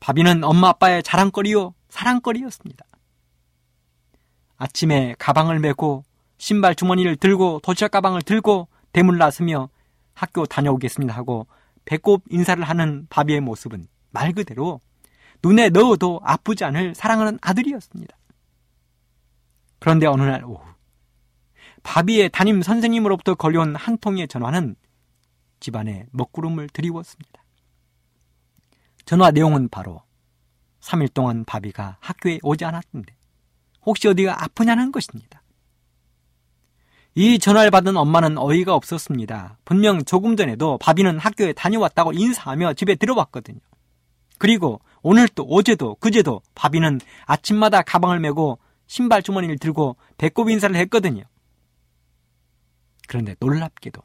바비는 0.00 0.42
엄마 0.42 0.70
아빠의 0.70 1.02
자랑거리요 1.02 1.74
사랑거리였습니다. 1.90 2.84
아침에 4.62 5.16
가방을 5.18 5.58
메고 5.58 6.04
신발 6.38 6.76
주머니를 6.76 7.16
들고 7.16 7.58
도시락 7.64 7.90
가방을 7.90 8.22
들고 8.22 8.68
대문 8.92 9.18
나서며 9.18 9.68
학교 10.14 10.46
다녀오겠습니다 10.46 11.12
하고 11.12 11.48
배꼽 11.84 12.22
인사를 12.30 12.62
하는 12.62 13.08
바비의 13.10 13.40
모습은 13.40 13.88
말 14.10 14.32
그대로 14.32 14.80
눈에 15.42 15.70
넣어도 15.70 16.20
아프지 16.22 16.62
않을 16.64 16.94
사랑하는 16.94 17.40
아들이었습니다. 17.42 18.16
그런데 19.80 20.06
어느 20.06 20.22
날 20.22 20.44
오후 20.44 20.62
바비의 21.82 22.28
담임 22.28 22.62
선생님으로부터 22.62 23.34
걸려온 23.34 23.74
한 23.74 23.98
통의 23.98 24.28
전화는 24.28 24.76
집안에 25.58 26.06
먹구름을 26.12 26.68
드리웠습니다. 26.68 27.42
전화 29.06 29.32
내용은 29.32 29.68
바로 29.68 30.02
3일 30.78 31.12
동안 31.12 31.44
바비가 31.44 31.96
학교에 31.98 32.38
오지 32.44 32.64
않았는데 32.64 33.21
혹시 33.84 34.08
어디가 34.08 34.44
아프냐는 34.44 34.92
것입니다. 34.92 35.42
이 37.14 37.38
전화를 37.38 37.70
받은 37.70 37.96
엄마는 37.96 38.38
어이가 38.38 38.74
없었습니다. 38.74 39.58
분명 39.64 40.02
조금 40.04 40.36
전에도 40.36 40.78
바비는 40.78 41.18
학교에 41.18 41.52
다녀왔다고 41.52 42.12
인사하며 42.14 42.74
집에 42.74 42.94
들어왔거든요. 42.94 43.60
그리고 44.38 44.80
오늘도 45.02 45.44
어제도 45.44 45.94
그제도 45.96 46.40
바비는 46.54 47.00
아침마다 47.26 47.82
가방을 47.82 48.18
메고 48.20 48.58
신발 48.86 49.22
주머니를 49.22 49.58
들고 49.58 49.96
배꼽 50.16 50.48
인사를 50.48 50.74
했거든요. 50.74 51.24
그런데 53.08 53.36
놀랍게도 53.40 54.00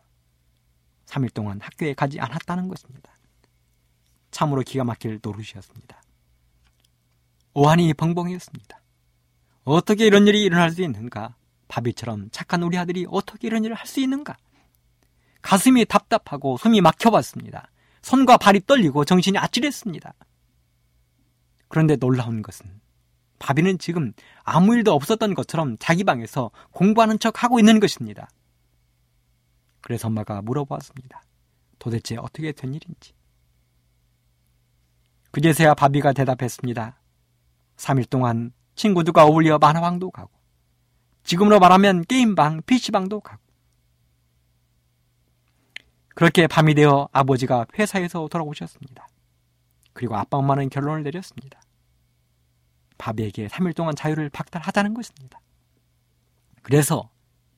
3일 1.06 1.34
동안 1.34 1.62
학교에 1.62 1.94
가지 1.94 2.20
않았다는 2.20 2.68
것입니다. 2.68 3.16
참으로 4.32 4.62
기가 4.62 4.84
막힐 4.84 5.20
노릇이었습니다. 5.24 6.02
오한이 7.54 7.94
벙벙이었습니다. 7.94 8.82
어떻게 9.76 10.06
이런 10.06 10.28
일이 10.28 10.44
일어날 10.44 10.72
수 10.72 10.82
있는가? 10.82 11.36
바비처럼 11.68 12.30
착한 12.32 12.64
우리 12.64 12.78
아들이 12.78 13.06
어떻게 13.10 13.48
이런 13.48 13.66
일을 13.66 13.76
할 13.76 13.86
수 13.86 14.00
있는가? 14.00 14.38
가슴이 15.42 15.86
답답하고 15.86 16.58
숨이 16.58 16.82
막혀봤습니다. 16.82 17.70
손과 18.02 18.38
발이 18.38 18.62
떨리고 18.66 19.04
정신이 19.06 19.38
아찔했습니다. 19.38 20.14
그런데 21.68 21.96
놀라운 21.98 22.42
것은 22.42 22.80
바비는 23.40 23.78
지금 23.78 24.14
아무 24.44 24.74
일도 24.76 24.94
없었던 24.94 25.34
것처럼 25.34 25.78
자기 25.80 26.04
방에서 26.04 26.52
공부하는 26.72 27.20
척 27.20 27.44
하고 27.44 27.60
있는 27.60 27.80
것입니다. 27.80 28.30
그래서 29.82 30.08
엄마가 30.08 30.42
물어보았습니다. 30.42 31.24
도대체 31.78 32.16
어떻게 32.18 32.52
된 32.54 32.74
일인지. 32.74 33.14
그제서야 35.32 35.74
바비가 35.74 36.14
대답했습니다. 36.14 37.00
3일 37.78 38.10
동안 38.10 38.54
친구들과 38.78 39.26
어울려 39.26 39.58
만화방도 39.58 40.12
가고, 40.12 40.32
지금으로 41.24 41.60
말하면 41.60 42.06
게임방, 42.06 42.62
PC방도 42.66 43.20
가고. 43.20 43.42
그렇게 46.16 46.48
밤이 46.48 46.74
되어 46.74 47.10
아버지가 47.12 47.66
회사에서 47.78 48.28
돌아오셨습니다. 48.28 49.08
그리고 49.94 50.16
아빠 50.16 50.38
엄마는 50.38 50.70
결론을 50.70 51.04
내렸습니다. 51.04 51.62
바비에게 52.98 53.48
3일 53.48 53.76
동안 53.76 53.96
자유를 53.96 54.30
박탈하자는 54.30 54.94
것입니다. 54.94 55.40
그래서 56.64 57.10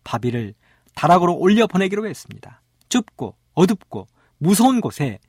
바비를 0.03 0.53
다락으로 0.95 1.35
올려 1.37 1.67
보내기로 1.67 2.07
했습니다. 2.07 2.61
춥고 2.89 3.35
어둡고 3.53 4.07
무서운 4.37 4.81
곳에 4.81 5.19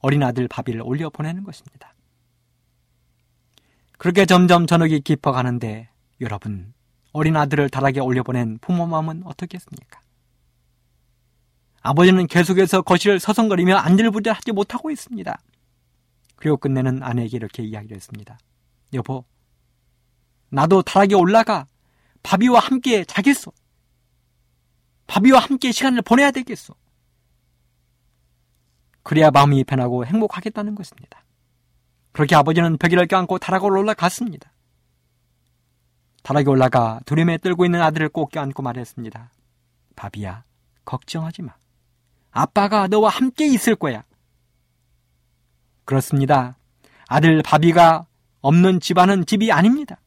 어린 0.00 0.22
아들 0.22 0.48
바비를 0.48 0.82
올려 0.82 1.10
보내는 1.10 1.44
것입니다. 1.44 1.94
그렇게 4.00 4.24
점점 4.24 4.66
저녁이 4.66 5.00
깊어가는데 5.00 5.90
여러분 6.22 6.72
어린 7.12 7.36
아들을 7.36 7.68
다락에 7.68 8.00
올려보낸 8.00 8.56
부모 8.62 8.86
마음은 8.86 9.24
어떻겠습니까? 9.26 10.00
아버지는 11.82 12.26
계속해서 12.26 12.80
거실을 12.80 13.20
서성거리며 13.20 13.76
안절부절하지 13.76 14.52
못하고 14.52 14.90
있습니다. 14.90 15.38
그리고 16.36 16.56
끝내는 16.56 17.02
아내에게 17.02 17.36
이렇게 17.36 17.62
이야기를 17.62 17.94
했습니다. 17.94 18.38
여보, 18.94 19.26
나도 20.48 20.80
다락에 20.80 21.14
올라가 21.14 21.66
바비와 22.22 22.58
함께 22.58 23.04
자겠소. 23.04 23.52
바비와 25.08 25.40
함께 25.40 25.72
시간을 25.72 26.00
보내야 26.00 26.30
되겠소. 26.30 26.74
그래야 29.02 29.30
마음이 29.30 29.62
편하고 29.64 30.06
행복하겠다는 30.06 30.74
것입니다. 30.74 31.22
그렇게 32.12 32.34
아버지는 32.34 32.76
벽기를 32.76 33.06
껴안고 33.06 33.38
다락으로 33.38 33.80
올라갔습니다. 33.80 34.52
다락에 36.22 36.48
올라가 36.48 37.00
두려움에 37.06 37.38
떨고 37.38 37.64
있는 37.64 37.80
아들을 37.80 38.08
꼭 38.10 38.30
껴안고 38.30 38.62
말했습니다. 38.62 39.30
바비야, 39.96 40.44
걱정하지 40.84 41.42
마. 41.42 41.54
아빠가 42.30 42.86
너와 42.86 43.10
함께 43.10 43.46
있을 43.46 43.74
거야. 43.74 44.04
그렇습니다. 45.84 46.56
아들 47.08 47.42
바비가 47.42 48.06
없는 48.40 48.80
집안은 48.80 49.26
집이 49.26 49.50
아닙니다. 49.50 50.00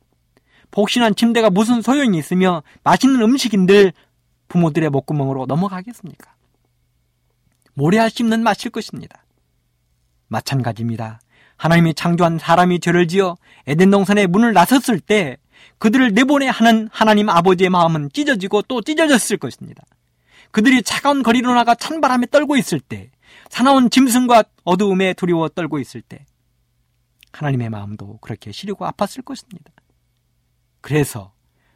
복신한 0.71 1.15
침대가 1.15 1.49
무슨 1.49 1.81
소용이 1.81 2.17
있으며 2.17 2.63
맛있는 2.83 3.21
음식인들 3.21 3.93
부모들의 4.47 4.89
목구멍으로 4.89 5.45
넘어가겠습니까? 5.45 6.33
모래알 7.75 8.09
씹는 8.09 8.41
맛일 8.43 8.71
것입니다. 8.71 9.23
마찬가지입니다. 10.27 11.19
하나님이 11.63 11.93
창조한 11.93 12.39
사람이 12.39 12.81
죄를 12.81 13.07
지어 13.07 13.37
에덴 13.67 13.89
동산의 13.89 14.27
문을 14.27 14.51
나섰을 14.51 14.99
때 14.99 15.37
그들을 15.77 16.11
내보내 16.11 16.49
하는 16.49 16.89
하나님 16.91 17.29
아버지의 17.29 17.69
마음은 17.69 18.09
찢어지고 18.11 18.63
또 18.63 18.81
찢어졌을 18.81 19.37
것입니다. 19.37 19.81
그들이 20.51 20.83
차가운 20.83 21.23
거리로 21.23 21.53
나가 21.53 21.73
찬바람에 21.73 22.27
떨고 22.31 22.57
있을 22.57 22.81
때 22.81 23.11
사나운 23.49 23.89
짐승과 23.89 24.43
어두움에 24.65 25.13
두려워 25.13 25.47
떨고 25.47 25.79
있을 25.79 26.01
때 26.01 26.25
하나님의 27.31 27.69
마음도 27.69 28.17
그렇게 28.17 28.51
시리고 28.51 28.85
아팠을 28.85 29.23
것입니다. 29.23 29.71
그래서 30.81 31.31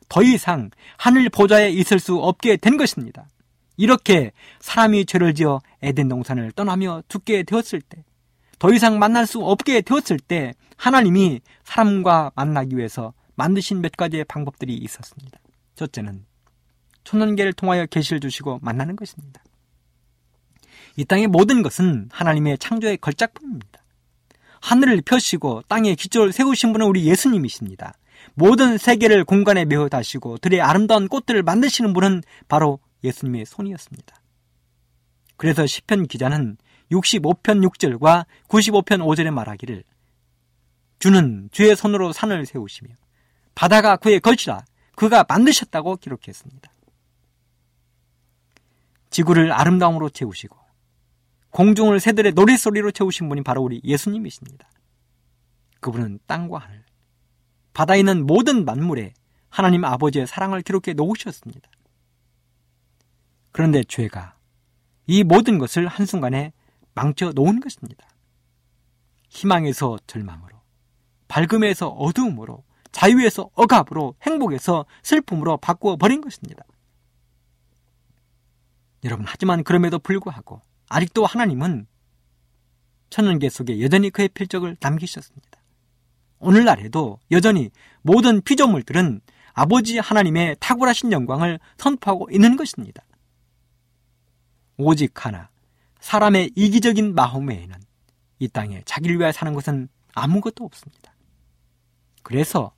더 0.09 0.21
이상 0.21 0.69
하늘 0.97 1.29
보좌에 1.29 1.69
있을 1.69 1.99
수 1.99 2.17
없게 2.17 2.57
된 2.57 2.75
것입니다. 2.75 3.29
이렇게 3.77 4.33
사람이 4.59 5.05
죄를 5.05 5.33
지어 5.33 5.61
에덴 5.81 6.09
동산을 6.09 6.51
떠나며 6.51 7.03
죽게 7.07 7.43
되었을 7.43 7.79
때, 7.79 8.03
더 8.59 8.73
이상 8.73 8.99
만날 8.99 9.27
수 9.27 9.43
없게 9.43 9.81
되었을 9.81 10.19
때, 10.19 10.53
하나님이 10.77 11.41
사람과 11.63 12.31
만나기 12.35 12.77
위해서 12.77 13.13
만드신 13.35 13.81
몇 13.81 13.91
가지의 13.91 14.25
방법들이 14.25 14.75
있었습니다. 14.75 15.39
첫째는 15.75 16.25
천년계를 17.03 17.53
통하여 17.53 17.85
계시를 17.85 18.19
주시고 18.19 18.59
만나는 18.61 18.95
것입니다. 18.95 19.41
이 20.97 21.05
땅의 21.05 21.27
모든 21.27 21.61
것은 21.61 22.09
하나님의 22.11 22.57
창조의 22.57 22.97
걸작품입니다. 22.97 23.83
하늘을 24.61 25.01
펴시고 25.05 25.61
땅에 25.67 25.93
기초를 25.93 26.33
세우신 26.33 26.73
분은 26.73 26.87
우리 26.87 27.05
예수님이십니다. 27.05 27.93
모든 28.33 28.77
세계를 28.77 29.23
공간에 29.23 29.65
메어 29.65 29.87
다시고 29.87 30.39
들의 30.39 30.59
아름다운 30.61 31.07
꽃들을 31.07 31.41
만드시는 31.43 31.93
분은 31.93 32.23
바로 32.47 32.79
예수님의 33.03 33.45
손이었습니다. 33.45 34.15
그래서 35.37 35.67
시편 35.67 36.07
기자는 36.07 36.57
65편 36.91 37.67
6절과 37.69 38.25
95편 38.47 38.99
5절에 39.03 39.31
말하기를 39.31 39.83
주는 40.99 41.49
주의 41.51 41.75
손으로 41.75 42.11
산을 42.11 42.45
세우시며 42.45 42.89
바다가 43.55 43.97
그의 43.97 44.19
걸치라 44.19 44.65
그가 44.95 45.25
만드셨다고 45.27 45.97
기록했습니다. 45.97 46.71
지구를 49.09 49.51
아름다움으로 49.51 50.09
채우시고 50.09 50.57
공중을 51.51 51.99
새들의 51.99 52.33
노랫소리로 52.33 52.91
채우신 52.91 53.29
분이 53.29 53.43
바로 53.43 53.63
우리 53.63 53.81
예수님이십니다. 53.83 54.69
그분은 55.79 56.19
땅과 56.27 56.59
하늘, 56.59 56.83
바다에 57.73 57.99
있는 57.99 58.25
모든 58.25 58.65
만물에 58.65 59.13
하나님 59.49 59.85
아버지의 59.85 60.27
사랑을 60.27 60.61
기록해 60.61 60.93
놓으셨습니다. 60.95 61.69
그런데 63.51 63.83
죄가 63.83 64.35
이 65.07 65.23
모든 65.23 65.57
것을 65.57 65.87
한순간에 65.87 66.53
망쳐 66.97 67.31
놓은 67.31 67.59
것입니다. 67.59 68.07
희망에서 69.29 69.99
절망으로, 70.07 70.59
밝음에서 71.27 71.89
어두움으로, 71.89 72.63
자유에서 72.91 73.51
억압으로, 73.53 74.15
행복에서 74.23 74.87
슬픔으로 75.03 75.57
바꾸어 75.57 75.95
버린 75.95 76.21
것입니다. 76.21 76.63
여러분, 79.03 79.25
하지만 79.27 79.63
그럼에도 79.63 79.99
불구하고 79.99 80.59
아직도 80.89 81.27
하나님은 81.27 81.85
천연계 83.11 83.49
속에 83.49 83.79
여전히 83.79 84.09
그의 84.09 84.29
필적을 84.29 84.77
남기셨습니다. 84.79 85.61
오늘날에도 86.39 87.19
여전히 87.29 87.69
모든 88.01 88.41
피조물들은 88.41 89.21
아버지 89.53 89.99
하나님의 89.99 90.55
탁월하신 90.59 91.11
영광을 91.11 91.59
선포하고 91.77 92.29
있는 92.31 92.57
것입니다. 92.57 93.03
오직 94.77 95.23
하나, 95.23 95.49
사람의 96.07 96.51
이기적인 96.55 97.15
마음 97.15 97.49
외에는 97.49 97.75
이 98.39 98.47
땅에 98.47 98.81
자기를 98.85 99.17
위하여 99.17 99.33
사는 99.33 99.53
것은 99.53 99.89
아무것도 100.13 100.63
없습니다. 100.63 101.13
그래서 102.23 102.71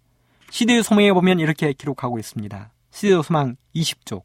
시대의 0.50 0.82
소망에 0.82 1.14
보면 1.14 1.40
이렇게 1.40 1.72
기록하고 1.74 2.18
있습니다. 2.18 2.72
시대의 2.90 3.22
소망 3.24 3.56
20쪽. 3.76 4.24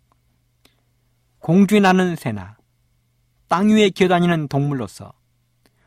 공중에 1.39 1.81
나는 1.81 2.17
새나 2.17 2.57
땅 3.47 3.69
위에 3.69 3.91
기어다니는 3.91 4.49
동물로서 4.49 5.13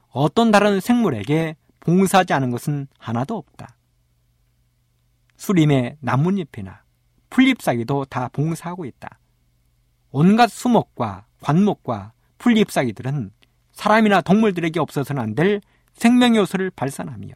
어떤 0.09 0.51
다른 0.51 0.79
생물에게 0.79 1.55
봉사하지 1.79 2.33
않은 2.33 2.51
것은 2.51 2.87
하나도 2.99 3.35
없다. 3.35 3.77
수림의 5.37 5.97
나뭇잎이나 6.01 6.83
풀잎사기도 7.31 8.05
다 8.05 8.27
봉사하고 8.27 8.85
있다. 8.85 9.17
온갖 10.11 10.51
수목과 10.51 11.25
관목과 11.41 12.13
풀잎사기들은 12.37 13.31
사람이나 13.71 14.21
동물들에게 14.21 14.79
없어서는 14.79 15.21
안 15.21 15.35
될 15.35 15.61
생명 15.93 16.35
요소를 16.35 16.71
발산하며 16.71 17.29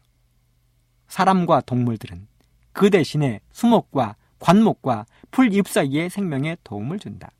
사람과 1.08 1.60
동물들은 1.62 2.28
그 2.72 2.90
대신에 2.90 3.40
수목과 3.52 4.16
관목과 4.38 5.04
풀잎사기의 5.30 6.10
생명에 6.10 6.56
도움을 6.64 6.98
준다. 6.98 7.30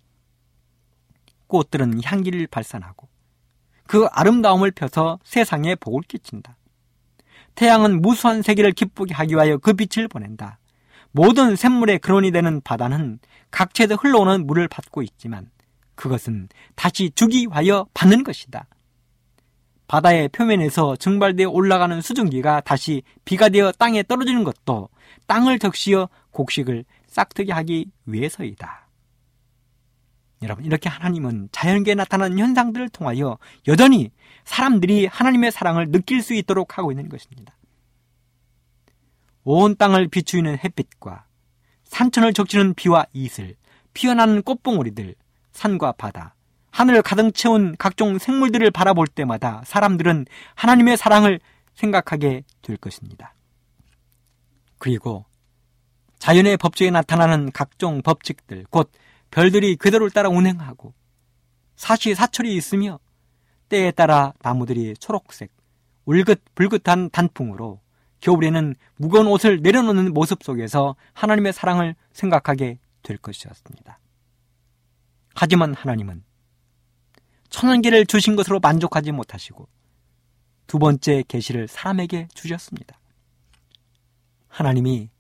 꽃들은 1.46 2.01
향기를 2.05 2.46
발산하고 2.48 3.09
그 3.87 4.07
아름다움을 4.07 4.70
펴서 4.72 5.18
세상에 5.25 5.75
복을 5.75 6.03
끼친다. 6.03 6.57
태양은 7.55 8.01
무수한 8.01 8.42
세계를 8.42 8.72
기쁘게 8.72 9.14
하기 9.14 9.35
위하여 9.35 9.59
그 9.59 9.75
빛을 9.75 10.09
보낸다. 10.09 10.59
모든 11.11 11.57
샘물의 11.57 11.98
근원이 11.98 12.31
되는 12.31 12.61
바다는 12.62 13.18
각처에서 13.51 13.96
흘러오는 13.96 14.46
물을 14.46 14.66
받고 14.68 15.03
있지만 15.03 15.51
그것은 16.02 16.48
다시 16.74 17.12
주기 17.14 17.42
위하여 17.42 17.86
받는 17.94 18.24
것이다. 18.24 18.66
바다의 19.86 20.30
표면에서 20.30 20.96
증발되어 20.96 21.48
올라가는 21.48 22.00
수증기가 22.00 22.60
다시 22.62 23.04
비가 23.24 23.48
되어 23.48 23.70
땅에 23.70 24.02
떨어지는 24.02 24.42
것도 24.42 24.88
땅을 25.28 25.60
적시어 25.60 26.08
곡식을 26.32 26.84
싹트게 27.06 27.52
하기 27.52 27.86
위해서이다. 28.06 28.88
여러분, 30.42 30.64
이렇게 30.64 30.88
하나님은 30.88 31.50
자연계에 31.52 31.94
나타나는 31.94 32.36
현상들을 32.36 32.88
통하여 32.88 33.38
여전히 33.68 34.10
사람들이 34.42 35.06
하나님의 35.06 35.52
사랑을 35.52 35.92
느낄 35.92 36.20
수 36.20 36.34
있도록 36.34 36.78
하고 36.78 36.90
있는 36.90 37.08
것입니다. 37.08 37.54
온 39.44 39.76
땅을 39.76 40.08
비추이는 40.08 40.58
햇빛과 40.64 41.26
산천을 41.84 42.32
적시는 42.32 42.74
비와 42.74 43.06
이슬, 43.12 43.54
피어나는 43.94 44.42
꽃봉오리들, 44.42 45.14
산과 45.52 45.92
바다, 45.92 46.34
하늘을 46.70 47.02
가득 47.02 47.34
채운 47.34 47.76
각종 47.78 48.18
생물들을 48.18 48.70
바라볼 48.70 49.06
때마다 49.06 49.62
사람들은 49.64 50.26
하나님의 50.54 50.96
사랑을 50.96 51.38
생각하게 51.74 52.44
될 52.62 52.76
것입니다. 52.76 53.34
그리고 54.78 55.24
자연의 56.18 56.56
법칙에 56.56 56.90
나타나는 56.90 57.52
각종 57.52 58.02
법칙들, 58.02 58.66
곧 58.70 58.90
별들이 59.30 59.76
그대로를 59.76 60.10
따라 60.10 60.28
운행하고 60.28 60.92
사시 61.76 62.14
사철이 62.14 62.54
있으며 62.54 62.98
때에 63.68 63.90
따라 63.90 64.32
나무들이 64.42 64.94
초록색, 64.94 65.50
울긋불긋한 66.04 67.10
단풍으로 67.10 67.80
겨울에는 68.20 68.74
무거운 68.96 69.26
옷을 69.26 69.60
내려놓는 69.62 70.12
모습 70.12 70.42
속에서 70.44 70.94
하나님의 71.12 71.52
사랑을 71.52 71.94
생각하게 72.12 72.78
될 73.02 73.16
것이었습니다. 73.18 73.98
하지만 75.34 75.74
하나님은 75.74 76.24
천연 77.50 77.82
계를 77.82 78.06
주신 78.06 78.36
것으로 78.36 78.60
만족하지 78.60 79.12
못하시고 79.12 79.68
두 80.66 80.78
번째 80.78 81.22
계시를 81.28 81.68
사람에게 81.68 82.28
주셨습니다. 82.34 82.98
하나님이 84.48 85.10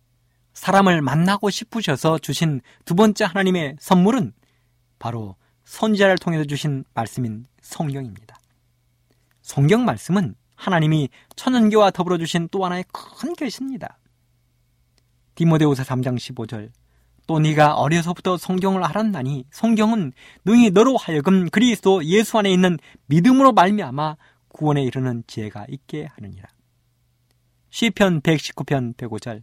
사람을 0.54 1.02
만나고 1.02 1.50
싶으셔서 1.50 2.18
주신 2.18 2.60
두 2.84 2.94
번째 2.94 3.24
하나님의 3.24 3.76
선물은 3.80 4.32
바로 4.98 5.36
선지자를 5.64 6.18
통해서 6.18 6.44
주신 6.44 6.84
말씀인 6.94 7.46
성경입니다. 7.60 8.38
성경 9.40 9.84
말씀은 9.84 10.34
하나님이 10.54 11.08
천연계와 11.36 11.90
더불어 11.90 12.18
주신 12.18 12.48
또 12.50 12.64
하나의 12.64 12.84
큰 12.92 13.34
계시입니다. 13.34 13.98
디모데후서 15.34 15.82
3장 15.82 16.16
15절 16.16 16.70
또 17.32 17.38
네가 17.38 17.76
어려서부터 17.76 18.36
성경을 18.36 18.84
알았나니 18.84 19.46
성경은 19.50 20.12
능히 20.44 20.68
너로 20.68 20.98
하여금 20.98 21.48
그리스도 21.48 22.04
예수 22.04 22.36
안에 22.36 22.52
있는 22.52 22.78
믿음으로 23.06 23.52
말미암아 23.52 24.16
구원에 24.48 24.82
이르는 24.82 25.24
지혜가 25.26 25.64
있게 25.70 26.10
하느니라. 26.14 26.46
시편 27.70 28.20
119편 28.20 28.94
105절 28.96 29.42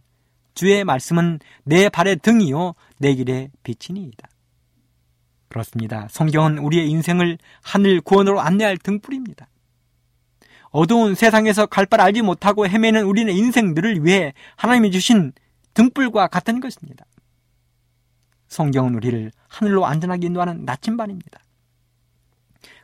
주의 0.54 0.84
말씀은 0.84 1.40
내 1.64 1.88
발의 1.88 2.20
등이요 2.22 2.74
내 2.98 3.12
길의 3.16 3.50
빛이니이다. 3.64 4.28
그렇습니다. 5.48 6.06
성경은 6.10 6.58
우리의 6.58 6.88
인생을 6.88 7.38
하늘 7.60 8.00
구원으로 8.02 8.40
안내할 8.40 8.78
등불입니다. 8.78 9.48
어두운 10.70 11.16
세상에서 11.16 11.66
갈 11.66 11.86
바를 11.86 12.04
알지 12.04 12.22
못하고 12.22 12.68
헤매는 12.68 13.02
우리의 13.02 13.36
인생들을 13.36 14.04
위해 14.04 14.32
하나님이 14.54 14.92
주신 14.92 15.32
등불과 15.74 16.28
같은 16.28 16.60
것입니다. 16.60 17.04
성경은 18.50 18.96
우리를 18.96 19.30
하늘로 19.48 19.86
안전하게 19.86 20.26
인도하는 20.26 20.64
나침반입니다. 20.64 21.40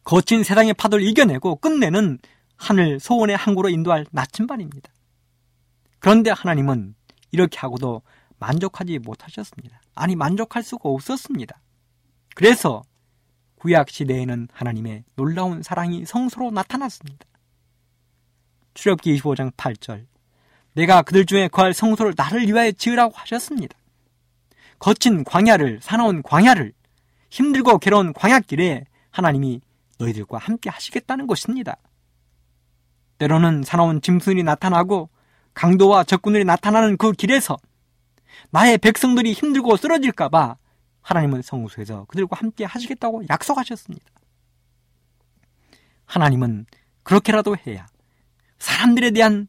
거친 0.05 0.45
세상의 0.45 0.75
파도를 0.75 1.05
이겨내고 1.05 1.57
끝내는 1.57 2.19
하늘 2.57 3.01
소원의 3.01 3.37
항구로 3.37 3.69
인도할 3.69 4.07
나침반입니다. 4.13 4.91
그런데 5.99 6.31
하나님은 6.31 6.95
이렇게 7.33 7.59
하고도 7.59 8.03
만족하지 8.39 9.01
못하셨습니다. 9.01 9.83
아니, 9.97 10.15
만족할 10.15 10.63
수가 10.63 10.89
없었습니다. 10.89 11.61
그래서 12.37 12.85
구약 13.57 13.91
시대에는 13.91 14.49
하나님의 14.53 15.05
놀라운 15.17 15.63
사랑이 15.63 16.05
성소로 16.07 16.53
나타났습니다. 16.53 17.27
출애굽기 18.75 19.19
25장 19.19 19.53
8절 19.55 20.07
내가 20.75 21.03
그들 21.03 21.27
중에 21.27 21.49
거할 21.49 21.75
성소를 21.75 22.13
나를 22.17 22.47
위하여 22.47 22.71
지으라고 22.71 23.15
하셨습니다. 23.17 23.77
거친 24.79 25.25
광야를 25.25 25.81
사나운 25.83 26.23
광야를 26.23 26.73
힘들고 27.31 27.79
괴로운 27.79 28.13
광야길에 28.13 28.85
하나님이 29.11 29.61
너희들과 29.99 30.39
함께 30.39 30.71
하시겠다는 30.71 31.27
것입니다. 31.27 31.77
때로는 33.19 33.63
사나운 33.63 34.01
짐승이 34.01 34.43
나타나고 34.43 35.09
강도와 35.55 36.05
적군들이 36.05 36.45
나타나는 36.45 36.99
그 36.99 37.13
길에서 37.13 37.57
나의 38.51 38.79
백성들이 38.79 39.33
힘들고 39.33 39.77
쓰러질까봐 39.77 40.57
하나님은 41.01 41.43
성소에서 41.43 42.05
그들과 42.07 42.37
함께 42.39 42.65
하시겠다고 42.65 43.25
약속하셨습니다. 43.31 44.05
하나님은 46.05 46.67
그렇게라도 47.03 47.57
해야 47.67 47.87
사람들에 48.59 49.13
대한 49.13 49.49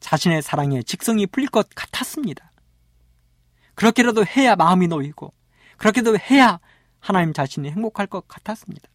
자신의 0.00 0.42
사랑에 0.42 0.82
직성이 0.82 1.26
풀릴 1.26 1.48
것 1.48 1.68
같았습니다. 1.74 2.50
그렇게라도 3.74 4.24
해야 4.24 4.56
마음이 4.56 4.88
놓이고 4.88 5.32
그렇게도 5.76 6.18
해야 6.18 6.60
하나님 7.00 7.32
자신이 7.32 7.70
행복할 7.70 8.06
것 8.06 8.26
같았습니다. 8.28 8.88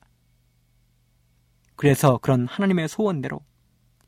그래서 1.75 2.17
그런 2.17 2.47
하나님의 2.47 2.89
소원대로 2.89 3.41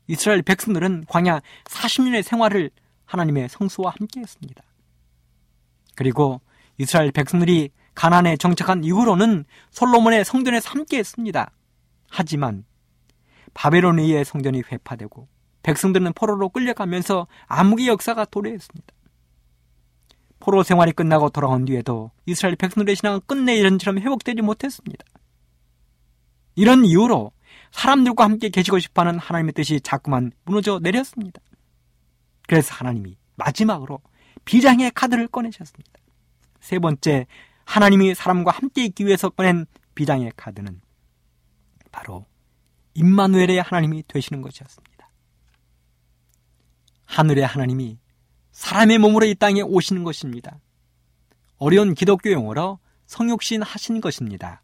이스라엘 0.06 0.42
백성들은 0.42 1.04
광야 1.08 1.40
40년의 1.64 2.22
생활을 2.22 2.70
하나님의 3.04 3.48
성수와 3.48 3.94
함께 3.98 4.20
했습니다. 4.20 4.62
그리고 5.94 6.40
이스라엘 6.78 7.12
백성들이 7.12 7.70
가난에 7.94 8.36
정착한 8.36 8.84
이후로는 8.84 9.44
솔로몬의 9.70 10.24
성전에서 10.24 10.70
함께 10.70 10.98
했습니다. 10.98 11.50
하지만 12.10 12.64
바벨론의 13.54 14.24
성전이 14.24 14.62
회파되고 14.70 15.28
백성들은 15.62 16.14
포로로 16.14 16.48
끌려가면서 16.48 17.26
암흑의 17.46 17.88
역사가 17.88 18.24
도래했습니다. 18.26 18.92
포로 20.42 20.64
생활이 20.64 20.90
끝나고 20.90 21.30
돌아온 21.30 21.64
뒤에도 21.66 22.10
이스라엘 22.26 22.56
백성들의 22.56 22.96
신앙은 22.96 23.20
끝내 23.26 23.54
이런처럼 23.54 24.00
회복되지 24.00 24.42
못했습니다. 24.42 25.04
이런 26.56 26.84
이유로 26.84 27.30
사람들과 27.70 28.24
함께 28.24 28.48
계시고 28.48 28.80
싶어하는 28.80 29.20
하나님의 29.20 29.52
뜻이 29.52 29.80
자꾸만 29.80 30.32
무너져 30.44 30.80
내렸습니다. 30.80 31.40
그래서 32.48 32.74
하나님이 32.74 33.16
마지막으로 33.36 34.00
비장의 34.44 34.90
카드를 34.90 35.28
꺼내셨습니다. 35.28 35.92
세 36.58 36.80
번째, 36.80 37.28
하나님이 37.64 38.16
사람과 38.16 38.50
함께 38.50 38.84
있기 38.86 39.06
위해서 39.06 39.30
꺼낸 39.30 39.64
비장의 39.94 40.32
카드는 40.36 40.80
바로 41.92 42.26
임마누엘의 42.94 43.62
하나님이 43.62 44.02
되시는 44.08 44.42
것이었습니다. 44.42 45.08
하늘의 47.06 47.46
하나님이 47.46 48.01
사람의 48.52 48.98
몸으로 48.98 49.26
이 49.26 49.34
땅에 49.34 49.62
오시는 49.62 50.04
것입니다. 50.04 50.58
어려운 51.58 51.94
기독교 51.94 52.30
용어로 52.30 52.78
성육신 53.06 53.62
하신 53.62 54.00
것입니다. 54.00 54.62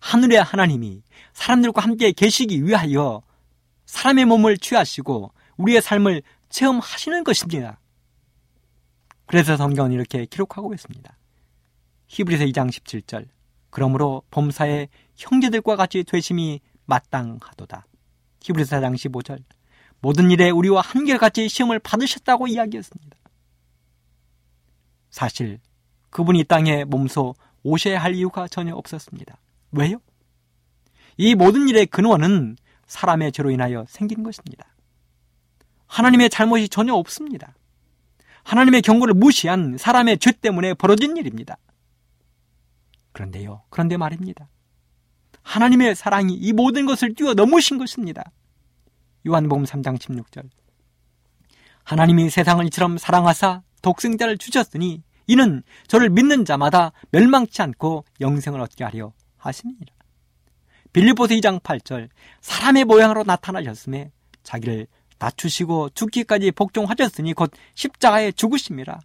하늘의 0.00 0.42
하나님이 0.42 1.02
사람들과 1.32 1.82
함께 1.82 2.12
계시기 2.12 2.64
위하여 2.64 3.22
사람의 3.86 4.24
몸을 4.26 4.58
취하시고 4.58 5.32
우리의 5.56 5.82
삶을 5.82 6.22
체험하시는 6.48 7.24
것입니다. 7.24 7.80
그래서 9.26 9.56
성경은 9.56 9.92
이렇게 9.92 10.26
기록하고 10.26 10.74
있습니다. 10.74 11.16
히브리서 12.08 12.44
2장 12.44 12.70
17절. 12.70 13.28
그러므로 13.70 14.22
범사의 14.30 14.88
형제들과 15.16 15.76
같이 15.76 16.04
되심이 16.04 16.60
마땅하도다. 16.84 17.86
히브리서 18.42 18.76
4장 18.76 18.94
15절. 18.94 19.42
모든 20.04 20.30
일에 20.30 20.50
우리와 20.50 20.82
한결같이 20.82 21.48
시험을 21.48 21.78
받으셨다고 21.78 22.46
이야기했습니다. 22.46 23.16
사실 25.08 25.60
그분이 26.10 26.40
이 26.40 26.44
땅에 26.44 26.84
몸소 26.84 27.34
오셔야 27.62 28.02
할 28.02 28.14
이유가 28.14 28.46
전혀 28.46 28.74
없었습니다. 28.74 29.38
왜요? 29.72 30.02
이 31.16 31.34
모든 31.34 31.70
일의 31.70 31.86
근원은 31.86 32.58
사람의 32.86 33.32
죄로 33.32 33.50
인하여 33.50 33.86
생긴 33.88 34.22
것입니다. 34.22 34.66
하나님의 35.86 36.28
잘못이 36.28 36.68
전혀 36.68 36.92
없습니다. 36.92 37.54
하나님의 38.42 38.82
경고를 38.82 39.14
무시한 39.14 39.78
사람의 39.78 40.18
죄 40.18 40.32
때문에 40.32 40.74
벌어진 40.74 41.16
일입니다. 41.16 41.56
그런데요, 43.12 43.62
그런데 43.70 43.96
말입니다. 43.96 44.50
하나님의 45.40 45.94
사랑이 45.94 46.34
이 46.34 46.52
모든 46.52 46.84
것을 46.84 47.14
뛰어넘으신 47.14 47.78
것입니다. 47.78 48.30
요한복음 49.26 49.64
3장 49.64 49.98
16절. 49.98 50.48
하나님이 51.84 52.30
세상을 52.30 52.64
이처럼 52.66 52.98
사랑하사 52.98 53.62
독생자를 53.82 54.38
주셨으니 54.38 55.02
이는 55.26 55.62
저를 55.86 56.10
믿는 56.10 56.44
자마다 56.44 56.92
멸망치 57.10 57.62
않고 57.62 58.04
영생을 58.20 58.60
얻게 58.60 58.84
하려 58.84 59.12
하심이니라. 59.36 59.94
빌립보서 60.92 61.34
2장 61.34 61.60
8절. 61.60 62.08
사람의 62.40 62.84
모양으로 62.84 63.24
나타나셨음에 63.24 64.10
자기를 64.42 64.86
낮추시고 65.18 65.90
죽기까지 65.90 66.50
복종하셨으니 66.52 67.32
곧 67.34 67.50
십자가에 67.74 68.32
죽으심이라. 68.32 69.00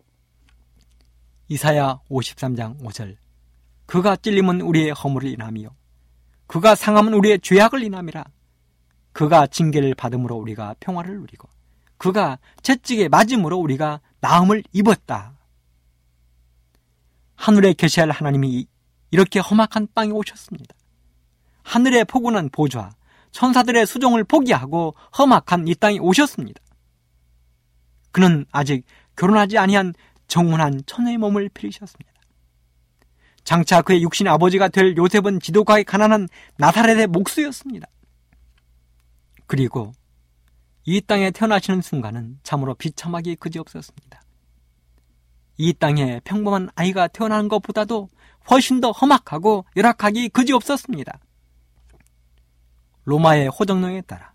이사야 1.47 1.99
53장 2.09 2.79
5절. 2.81 3.15
그가 3.85 4.15
찔림은 4.15 4.61
우리의 4.61 4.91
허물을 4.91 5.29
인함이요. 5.29 5.75
그가 6.47 6.75
상함은 6.75 7.13
우리의 7.13 7.39
죄악을 7.39 7.83
인함이라. 7.83 8.23
그가 9.19 9.47
징계를 9.47 9.95
받음으로 9.95 10.37
우리가 10.37 10.75
평화를 10.79 11.19
누리고 11.19 11.49
그가 11.97 12.39
채찍에 12.63 13.09
맞음으로 13.09 13.57
우리가 13.57 13.99
나음을 14.21 14.63
입었다. 14.71 15.33
하늘에 17.35 17.73
계셔야 17.73 18.05
할 18.05 18.11
하나님이 18.11 18.65
이렇게 19.11 19.41
험악한 19.41 19.89
땅에 19.93 20.11
오셨습니다. 20.11 20.73
하늘의 21.63 22.05
포근한 22.05 22.47
보좌, 22.49 22.91
천사들의 23.31 23.87
수종을 23.87 24.23
포기하고 24.23 24.95
험악한 25.17 25.67
이 25.67 25.75
땅에 25.75 25.99
오셨습니다. 25.99 26.61
그는 28.13 28.45
아직 28.53 28.85
결혼하지 29.17 29.57
아니한 29.57 29.95
정혼한 30.29 30.83
천의 30.85 31.17
몸을 31.17 31.49
필으셨습니다. 31.49 32.13
장차 33.43 33.81
그의 33.81 34.01
육신 34.01 34.29
아버지가 34.29 34.69
될 34.69 34.95
요셉은 34.95 35.41
지도가에 35.41 35.83
가난한 35.83 36.29
나사렛의 36.55 37.07
목수였습니다. 37.07 37.89
그리고 39.49 39.93
이 40.85 41.01
땅에 41.01 41.31
태어나시는 41.31 41.81
순간은 41.81 42.39
참으로 42.43 42.75
비참하기 42.75 43.37
그지없었습니다. 43.37 44.21
이 45.57 45.73
땅에 45.73 46.21
평범한 46.23 46.69
아이가 46.75 47.07
태어나는 47.07 47.49
것보다도 47.49 48.09
훨씬 48.51 48.79
더 48.79 48.91
험악하고 48.91 49.65
열악하기 49.75 50.29
그지없었습니다. 50.29 51.19
로마의 53.05 53.47
호정령에 53.47 54.01
따라 54.01 54.33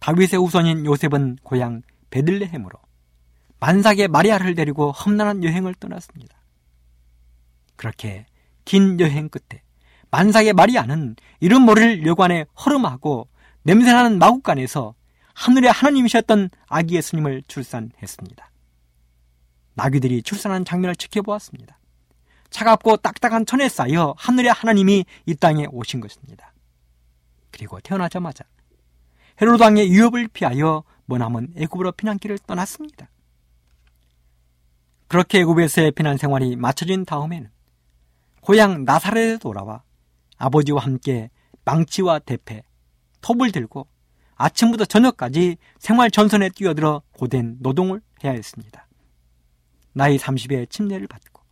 다윗의 0.00 0.40
우선인 0.40 0.84
요셉은 0.84 1.36
고향 1.44 1.82
베들레헴으로 2.10 2.76
만삭의 3.60 4.08
마리아를 4.08 4.56
데리고 4.56 4.90
험난한 4.90 5.44
여행을 5.44 5.74
떠났습니다. 5.74 6.36
그렇게 7.76 8.26
긴 8.64 8.98
여행 8.98 9.28
끝에 9.28 9.62
만삭의 10.10 10.54
마리아는 10.54 11.14
이름 11.38 11.62
모를 11.62 12.04
여관에 12.04 12.46
허름하고 12.64 13.27
냄새나는 13.68 14.18
마국간에서 14.18 14.94
하늘의 15.34 15.70
하나님이셨던 15.70 16.48
아기 16.68 16.94
예수님을 16.94 17.42
출산했습니다. 17.48 18.50
나귀들이 19.74 20.22
출산한 20.22 20.64
장면을 20.64 20.96
지켜보았습니다. 20.96 21.78
차갑고 22.48 22.96
딱딱한 22.96 23.44
천에 23.44 23.68
쌓여 23.68 24.14
하늘의 24.16 24.52
하나님이 24.52 25.04
이 25.26 25.34
땅에 25.34 25.66
오신 25.70 26.00
것입니다. 26.00 26.54
그리고 27.50 27.78
태어나자마자 27.80 28.44
헤로드 29.42 29.62
왕의 29.62 29.90
위협을 29.90 30.28
피하여 30.28 30.82
머나먼 31.04 31.52
애굽으로 31.54 31.92
피난길을 31.92 32.38
떠났습니다. 32.46 33.10
그렇게 35.08 35.40
애굽에서의 35.40 35.92
피난 35.92 36.16
생활이 36.16 36.56
마쳐진 36.56 37.04
다음에는 37.04 37.50
고향 38.40 38.86
나사렛에 38.86 39.36
돌아와 39.36 39.82
아버지와 40.38 40.82
함께 40.82 41.28
망치와 41.66 42.20
대패, 42.20 42.62
톱을 43.20 43.52
들고 43.52 43.86
아침부터 44.36 44.84
저녁까지 44.84 45.56
생활 45.78 46.10
전선에 46.10 46.50
뛰어들어 46.50 47.02
고된 47.12 47.56
노동을 47.60 48.00
해야 48.22 48.32
했습니다. 48.32 48.86
나이 49.92 50.16
30에 50.16 50.70
침례를 50.70 51.06
받고 51.08 51.42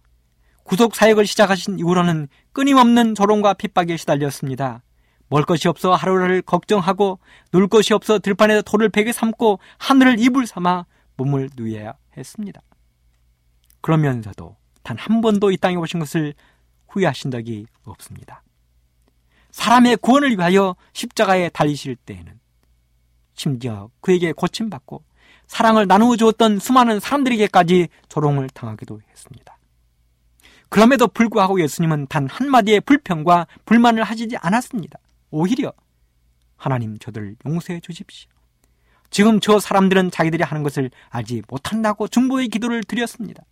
구속 0.63 0.95
사역을 0.95 1.27
시작하신 1.27 1.79
이후로는 1.79 2.29
끊임없는 2.53 3.15
조롱과 3.15 3.55
핍박에 3.55 3.97
시달렸습니다. 3.97 4.83
먹을 5.29 5.45
것이 5.45 5.69
없어 5.69 5.95
하루를 5.95 6.43
걱정하고 6.43 7.19
놀 7.51 7.67
것이 7.69 7.93
없어 7.95 8.19
들판에서 8.19 8.63
돌을 8.63 8.89
베개 8.89 9.13
삼고 9.13 9.59
하늘을 9.79 10.21
이불 10.21 10.47
삼아 10.47 10.87
몸을 11.17 11.51
누여야 11.57 11.95
했습니다. 12.17 12.61
그러면서도 13.81 14.57
단 14.83 14.97
한 14.97 15.21
번도 15.21 15.51
이 15.51 15.57
땅에 15.57 15.75
오신 15.77 15.99
것을 16.01 16.35
후회하신 16.89 17.33
적이 17.33 17.67
없습니다. 17.85 18.43
사람의 19.57 19.97
구원을 19.97 20.33
위하여 20.33 20.77
십자가에 20.93 21.49
달리실 21.49 21.97
때에는 21.97 22.39
심지어 23.33 23.89
그에게 24.03 24.33
고침받고 24.33 25.03
사랑을 25.47 25.87
나누어 25.87 26.17
주었던 26.17 26.59
수많은 26.59 27.01
사람들에게까지 27.01 27.89
조롱을 28.11 28.51
당하기도 28.51 29.01
했습니다. 29.11 29.57
그럼에도 30.69 31.09
불구하고 31.09 31.59
예수님은 31.63 32.09
단 32.09 32.29
한마디의 32.29 32.83
불평과 32.83 33.47
불만을 33.65 34.03
하시지 34.05 34.37
않았습니다. 34.37 34.99
오히려 35.31 35.73
하나님 36.57 36.99
저들을 36.99 37.37
용서해 37.47 37.81
주십시오. 37.81 38.29
지금 39.09 39.41
저 39.41 39.59
사람들은 39.59 40.11
자기들이 40.11 40.43
하는 40.43 40.65
것을 40.65 40.91
알지 41.09 41.43
못한다고 41.49 42.09
중보의 42.09 42.49
기도를 42.49 42.85
드렸습니다. 42.85 43.43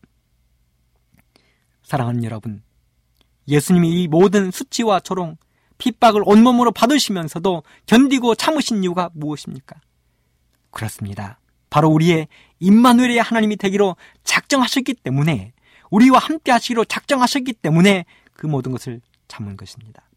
사랑하는 1.83 2.25
여러분, 2.25 2.63
예수님이 3.49 4.03
이 4.03 4.09
모든 4.09 4.51
수치와 4.51 5.01
조롱, 5.01 5.37
핍박을 5.79 6.23
온몸으로 6.25 6.73
받으시면서도 6.73 7.63
견디고 7.87 8.35
참으신 8.35 8.83
이유가 8.83 9.11
무엇입니까? 9.15 9.77
그렇습니다. 10.71 11.41
바로 11.71 11.89
우리의 11.89 12.29
임마누엘의 12.61 13.19
하나님이 13.19 13.57
되기로 13.57 13.97
작정하셨기 14.23 14.95
때문에 14.95 15.53
우리와 15.91 16.19
함께 16.19 16.53
하시기로 16.53 16.85
작정하셨기 16.85 17.53
때문에 17.55 18.05
그 18.33 18.47
모든 18.47 18.73
것을 18.73 19.01
참은 19.29 19.57
것입니다. 19.57 20.09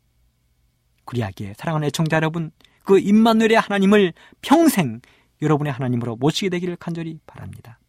그리하기에 1.06 1.54
사랑하는 1.58 1.88
애청자 1.88 2.18
여러분, 2.18 2.52
그 2.84 3.00
임마누엘의 3.00 3.60
하나님을 3.60 4.14
평생 4.42 5.02
여러분의 5.42 5.72
하나님으로 5.74 6.16
모시게 6.16 6.50
되기를 6.50 6.76
간절히 6.78 7.20
바랍니다. 7.26 7.80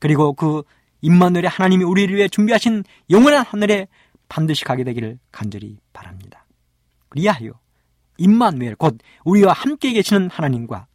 그리고 0.00 0.32
그 0.32 0.62
임마누엘의 1.00 1.48
하나님이 1.48 1.84
우리를 1.84 2.14
위해 2.16 2.28
준비하신 2.28 2.84
영원한 3.10 3.44
하늘에 3.44 3.88
반드시 4.28 4.64
가게 4.64 4.84
되기를 4.84 5.18
간절히 5.30 5.78
바랍니다. 5.92 6.45
그리하여 7.16 7.58
임마누엘 8.18 8.76
곧 8.76 8.98
우리와 9.24 9.52
함께 9.52 9.92
계시는 9.92 10.28
하나님과 10.30 10.86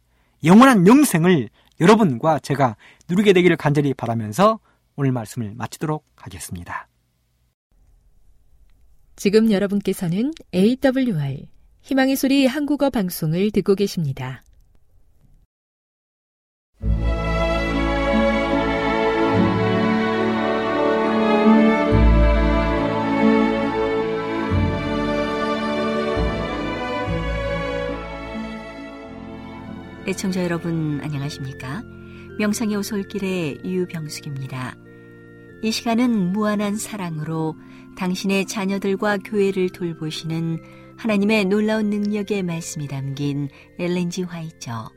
영원한 0.44 0.86
영생을 0.86 1.48
여러분과 1.80 2.38
제가 2.38 2.76
누리게 3.08 3.32
되기를 3.32 3.56
간절히 3.56 3.92
바라면서 3.92 4.60
오늘 4.94 5.10
말씀을 5.12 5.54
마치도록 5.56 6.04
하겠습니다. 6.16 6.88
지금 9.16 9.50
여러분께서는 9.50 10.32
AWR 10.54 11.48
희망의 11.82 12.16
소리 12.16 12.46
한국어 12.46 12.90
방송을 12.90 13.50
듣고 13.50 13.74
계십니다. 13.74 14.42
애청자 30.04 30.42
여러분 30.42 31.00
안녕하십니까? 31.00 31.84
명상의 32.36 32.74
오솔길의 32.74 33.60
유병숙입니다. 33.64 34.74
이 35.62 35.70
시간은 35.70 36.32
무한한 36.32 36.74
사랑으로 36.74 37.54
당신의 37.96 38.46
자녀들과 38.46 39.18
교회를 39.18 39.68
돌보시는 39.68 40.60
하나님의 40.98 41.44
놀라운 41.44 41.88
능력의 41.88 42.42
말씀이 42.42 42.88
담긴 42.88 43.48
엘렌지 43.78 44.24
화이처 44.24 44.90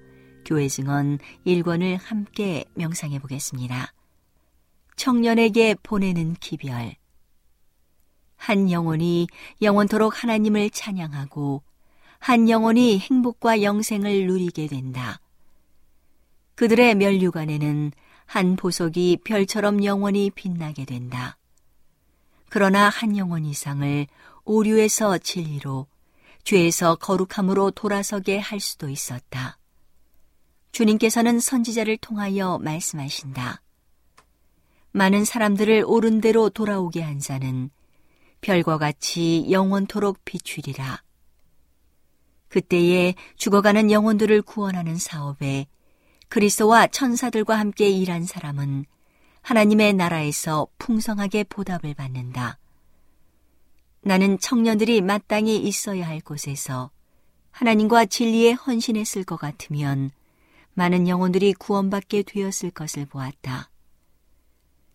교회 0.43 0.67
증언 0.67 1.19
1권을 1.45 1.99
함께 2.01 2.65
명상해 2.73 3.19
보겠습니다. 3.19 3.93
청년에게 4.95 5.75
보내는 5.83 6.33
기별 6.39 6.95
한 8.37 8.71
영혼이 8.71 9.27
영원토록 9.61 10.23
하나님을 10.23 10.71
찬양하고 10.71 11.61
한 12.19 12.49
영혼이 12.49 12.99
행복과 12.99 13.61
영생을 13.61 14.27
누리게 14.27 14.67
된다. 14.67 15.19
그들의 16.55 16.95
면류관에는 16.95 17.91
한 18.25 18.55
보석이 18.55 19.19
별처럼 19.23 19.83
영원히 19.83 20.29
빛나게 20.29 20.85
된다. 20.85 21.37
그러나 22.49 22.89
한 22.89 23.17
영혼 23.17 23.45
이상을 23.45 24.07
오류에서 24.45 25.17
진리로, 25.17 25.87
죄에서 26.43 26.95
거룩함으로 26.95 27.71
돌아서게 27.71 28.37
할 28.39 28.59
수도 28.59 28.89
있었다. 28.89 29.57
주님께서는 30.71 31.39
선지자를 31.39 31.97
통하여 31.97 32.59
말씀하신다. 32.59 33.61
많은 34.91 35.25
사람들을 35.25 35.83
옳은 35.85 36.21
대로 36.21 36.49
돌아오게 36.49 37.01
한 37.01 37.19
자는 37.19 37.69
별과 38.41 38.77
같이 38.77 39.47
영원토록 39.49 40.23
비추리라. 40.23 41.04
그때에 42.47 43.15
죽어가는 43.35 43.91
영혼들을 43.91 44.41
구원하는 44.41 44.97
사업에 44.97 45.67
그리스도와 46.29 46.87
천사들과 46.87 47.57
함께 47.57 47.89
일한 47.89 48.25
사람은 48.25 48.85
하나님의 49.41 49.93
나라에서 49.93 50.67
풍성하게 50.79 51.45
보답을 51.45 51.93
받는다. 51.93 52.57
나는 54.01 54.39
청년들이 54.39 55.01
마땅히 55.01 55.57
있어야 55.57 56.07
할 56.07 56.19
곳에서 56.19 56.91
하나님과 57.51 58.05
진리에 58.05 58.51
헌신했을 58.51 59.23
것 59.23 59.37
같으면 59.37 60.11
많은 60.73 61.07
영혼들이 61.07 61.53
구원받게 61.53 62.23
되었을 62.23 62.71
것을 62.71 63.05
보았다. 63.05 63.69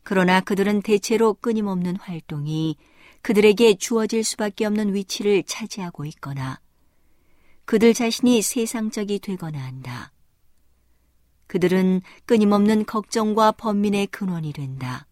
그러나 0.03 0.41
그들은 0.41 0.83
대체로 0.83 1.35
끊임없는 1.35 1.97
활동이 1.97 2.77
그들에게 3.23 3.75
주어질 3.75 4.25
수밖에 4.25 4.65
없는 4.67 4.95
위치를 4.95 5.43
차지하고 5.45 6.05
있거나 6.07 6.61
그들 7.71 7.95
자신이 7.95 8.43
세상적이 8.43 9.21
되거나 9.21 9.63
한다. 9.65 10.11
그들은 11.47 12.03
끊임없는 12.27 12.85
걱정과 12.85 13.53
번민의 13.53 14.09
근원이 14.09 14.53
된다. 14.53 15.07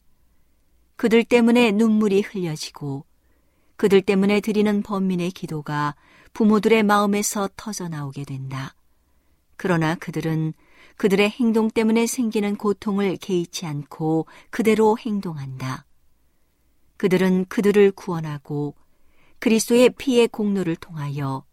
그들 0.97 1.23
때문에 1.23 1.71
눈물이 1.71 2.23
흘려지고 2.23 3.05
그들 3.77 4.03
때문에 4.03 4.41
드리는 4.41 4.83
번민의 4.83 5.31
기도가 5.31 5.95
부모들의 6.33 6.83
마음에서 6.83 7.49
터져 7.55 7.87
나오게 7.87 8.25
된다. 8.25 8.75
그러나 9.57 9.95
그들은 9.95 10.53
그들의 10.97 11.31
행동 11.31 11.71
때문에 11.71 12.09
생기는 12.09 12.57
고통을 12.57 13.19
개의치 13.19 13.67
않고 13.67 14.27
그대로 14.51 14.99
행동한다. 14.99 15.87
그들은 16.97 17.45
그들을 17.45 17.93
구원하고 17.93 18.75
그리스도의 19.39 19.91
피의 19.91 20.27
공로를 20.27 20.75
통하여 20.75 21.47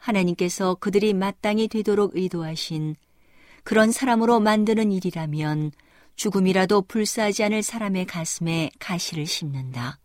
하나님께서 0.00 0.74
그들이 0.74 1.14
마땅히 1.14 1.68
되도록 1.68 2.16
의도하신 2.16 2.96
그런 3.62 3.92
사람으로 3.92 4.40
만드는 4.40 4.90
일이라면 4.90 5.72
죽음이라도 6.16 6.82
불사하지 6.82 7.44
않을 7.44 7.62
사람의 7.62 8.06
가슴에 8.06 8.70
가시를 8.78 9.26
심는다. 9.26 9.98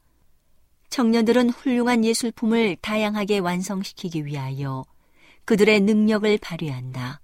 청년들은 0.90 1.50
훌륭한 1.50 2.06
예술품을 2.06 2.78
다양하게 2.82 3.40
완성시키기 3.40 4.26
위하여 4.26 4.86
그들의 5.46 5.82
능력을 5.82 6.38
발휘한다. 6.38 7.22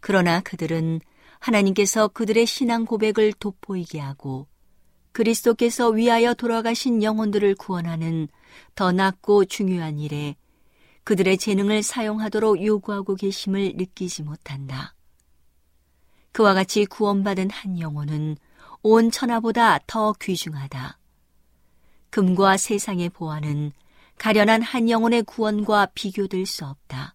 그러나 0.00 0.40
그들은 0.40 1.00
하나님께서 1.38 2.08
그들의 2.08 2.46
신앙 2.46 2.84
고백을 2.84 3.32
돋보이게 3.32 3.98
하고 3.98 4.46
그리스도께서 5.12 5.88
위하여 5.90 6.34
돌아가신 6.34 7.02
영혼들을 7.02 7.54
구원하는 7.56 8.28
더 8.74 8.92
낫고 8.92 9.44
중요한 9.46 9.98
일에 9.98 10.36
그들의 11.04 11.38
재능을 11.38 11.82
사용하도록 11.82 12.64
요구하고 12.64 13.16
계심을 13.16 13.74
느끼지 13.76 14.22
못한다. 14.22 14.94
그와 16.32 16.54
같이 16.54 16.86
구원받은 16.86 17.50
한 17.50 17.78
영혼은 17.78 18.36
온 18.82 19.10
천하보다 19.10 19.80
더 19.86 20.12
귀중하다. 20.20 20.98
금과 22.10 22.56
세상의 22.56 23.10
보안은 23.10 23.72
가련한 24.18 24.62
한 24.62 24.88
영혼의 24.88 25.22
구원과 25.22 25.86
비교될 25.94 26.46
수 26.46 26.64
없다. 26.64 27.14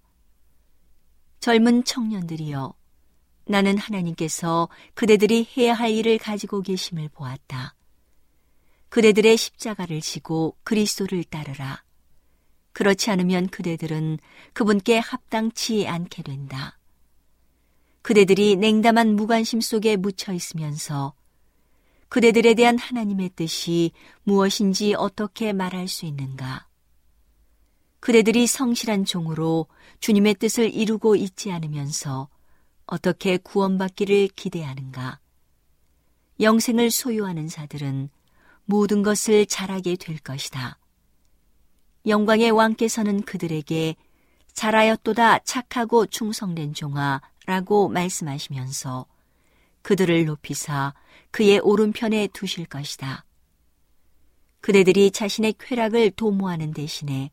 젊은 1.40 1.84
청년들이여, 1.84 2.74
나는 3.46 3.78
하나님께서 3.78 4.68
그대들이 4.94 5.48
해야 5.56 5.74
할 5.74 5.92
일을 5.92 6.18
가지고 6.18 6.62
계심을 6.62 7.10
보았다. 7.10 7.76
그대들의 8.90 9.38
십자가를 9.38 10.02
지고 10.02 10.58
그리스도를 10.64 11.24
따르라. 11.24 11.84
그렇지 12.78 13.10
않으면 13.10 13.48
그대들은 13.48 14.20
그분께 14.54 15.00
합당치 15.00 15.88
않게 15.88 16.22
된다. 16.22 16.78
그대들이 18.04 18.56
냉담한 18.56 19.16
무관심 19.16 19.62
속에 19.62 19.96
묻혀 19.96 20.32
있으면서 20.32 21.16
그대들에 22.10 22.54
대한 22.54 22.78
하나님의 22.78 23.32
뜻이 23.36 23.94
무엇인지 24.26 24.94
어떻게 24.94 25.54
말할 25.54 25.88
수 25.88 26.06
있는가? 26.06 26.68
그대들이 28.00 28.46
성실한 28.46 29.06
종으로 29.06 29.66
주님의 30.00 30.36
뜻을 30.36 30.72
이루고 30.72 31.16
있지 31.16 31.52
않으면서 31.52 32.30
어떻게 32.86 33.38
구원받기를 33.38 34.28
기대하는가? 34.36 35.18
영생을 36.40 36.92
소유하는 36.92 37.48
자들은 37.48 38.12
모든 38.66 39.02
것을 39.02 39.48
잘하게 39.48 39.96
될 39.96 40.20
것이다. 40.20 40.78
영광의 42.08 42.52
왕께서는 42.52 43.22
그들에게 43.24 43.96
잘하였도다 44.54 45.40
착하고 45.40 46.06
충성된 46.06 46.74
종아라고 46.74 47.90
말씀하시면서 47.90 49.06
그들을 49.82 50.26
높이사 50.26 50.94
그의 51.32 51.60
오른편에 51.60 52.28
두실 52.28 52.66
것이다. 52.66 53.26
그대들이 54.62 55.12
자신의 55.12 55.56
쾌락을 55.60 56.12
도모하는 56.12 56.74
대신에 56.74 57.30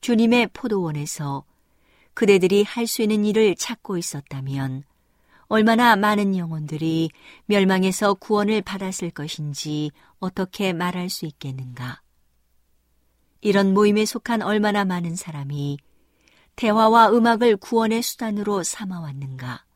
주님의 0.00 0.48
포도원에서 0.52 1.44
그대들이 2.14 2.62
할 2.62 2.86
수 2.86 3.02
있는 3.02 3.24
일을 3.24 3.56
찾고 3.56 3.98
있었다면 3.98 4.84
얼마나 5.48 5.96
많은 5.96 6.36
영혼들이 6.36 7.10
멸망에서 7.46 8.14
구원을 8.14 8.62
받았을 8.62 9.10
것인지 9.10 9.90
어떻게 10.18 10.72
말할 10.72 11.10
수 11.10 11.26
있겠는가. 11.26 12.03
이런 13.44 13.74
모임에 13.74 14.06
속한 14.06 14.40
얼마나 14.40 14.86
많은 14.86 15.16
사람이 15.16 15.76
대화와 16.56 17.10
음악을 17.10 17.58
구원의 17.58 18.02
수단으로 18.02 18.62
삼아왔는가. 18.62 19.66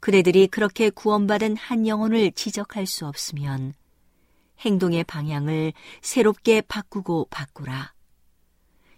그대들이 0.00 0.48
그렇게 0.48 0.90
구원받은 0.90 1.56
한 1.56 1.86
영혼을 1.86 2.30
지적할 2.32 2.84
수 2.84 3.06
없으면 3.06 3.72
행동의 4.60 5.04
방향을 5.04 5.72
새롭게 6.02 6.60
바꾸고 6.60 7.28
바꾸라. 7.30 7.94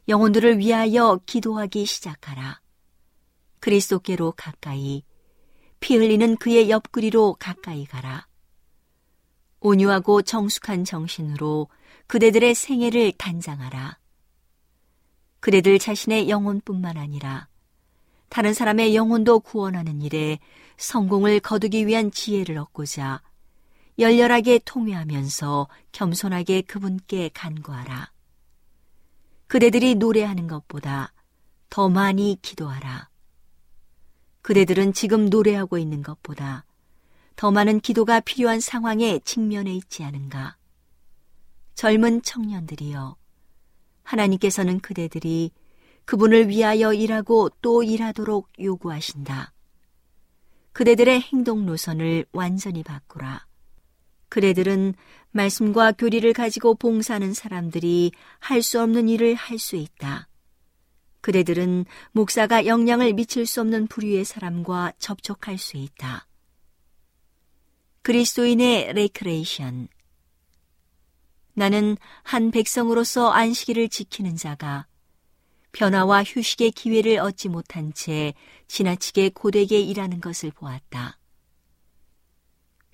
영혼들을 0.08 0.58
위하여 0.58 1.20
기도하기 1.24 1.86
시작하라. 1.86 2.60
그리스도께로 3.60 4.32
가까이 4.32 5.04
피 5.78 5.94
흘리는 5.94 6.36
그의 6.36 6.68
옆구리로 6.68 7.36
가까이 7.38 7.86
가라. 7.86 8.26
온유하고 9.60 10.22
정숙한 10.22 10.84
정신으로 10.84 11.68
그대들의 12.10 12.56
생애를 12.56 13.12
단장하라. 13.12 13.96
그대들 15.38 15.78
자신의 15.78 16.28
영혼뿐만 16.28 16.96
아니라 16.96 17.46
다른 18.28 18.52
사람의 18.52 18.96
영혼도 18.96 19.38
구원하는 19.38 20.02
일에 20.02 20.40
성공을 20.76 21.38
거두기 21.38 21.86
위한 21.86 22.10
지혜를 22.10 22.58
얻고자 22.58 23.22
열렬하게 24.00 24.58
통회하면서 24.64 25.68
겸손하게 25.92 26.62
그분께 26.62 27.30
간구하라. 27.32 28.10
그대들이 29.46 29.94
노래하는 29.94 30.48
것보다 30.48 31.12
더 31.68 31.88
많이 31.88 32.36
기도하라. 32.42 33.08
그대들은 34.42 34.94
지금 34.94 35.26
노래하고 35.26 35.78
있는 35.78 36.02
것보다 36.02 36.64
더 37.36 37.52
많은 37.52 37.78
기도가 37.78 38.18
필요한 38.18 38.58
상황에 38.58 39.20
직면해 39.20 39.72
있지 39.72 40.02
않은가. 40.02 40.56
젊은 41.80 42.20
청년들이여, 42.20 43.16
하나님께서는 44.02 44.80
그대들이 44.80 45.50
그분을 46.04 46.50
위하여 46.50 46.92
일하고 46.92 47.48
또 47.62 47.82
일하도록 47.82 48.50
요구하신다. 48.60 49.54
그대들의 50.72 51.22
행동 51.22 51.64
노선을 51.64 52.26
완전히 52.32 52.82
바꾸라. 52.82 53.46
그대들은 54.28 54.92
말씀과 55.30 55.92
교리를 55.92 56.30
가지고 56.34 56.74
봉사하는 56.74 57.32
사람들이 57.32 58.12
할 58.40 58.62
수 58.62 58.78
없는 58.82 59.08
일을 59.08 59.34
할 59.34 59.58
수 59.58 59.76
있다. 59.76 60.28
그대들은 61.22 61.86
목사가 62.12 62.66
영향을 62.66 63.14
미칠 63.14 63.46
수 63.46 63.62
없는 63.62 63.86
부류의 63.86 64.26
사람과 64.26 64.92
접촉할 64.98 65.56
수 65.56 65.78
있다. 65.78 66.26
그리스도인의 68.02 68.92
레크레이션 68.92 69.88
나는 71.60 71.98
한 72.22 72.50
백성으로서 72.50 73.32
안식일을 73.32 73.90
지키는 73.90 74.34
자가 74.36 74.86
변화와 75.72 76.24
휴식의 76.24 76.70
기회를 76.70 77.18
얻지 77.18 77.50
못한 77.50 77.92
채 77.92 78.32
지나치게 78.66 79.32
고되게 79.34 79.78
일하는 79.78 80.22
것을 80.22 80.52
보았다. 80.52 81.18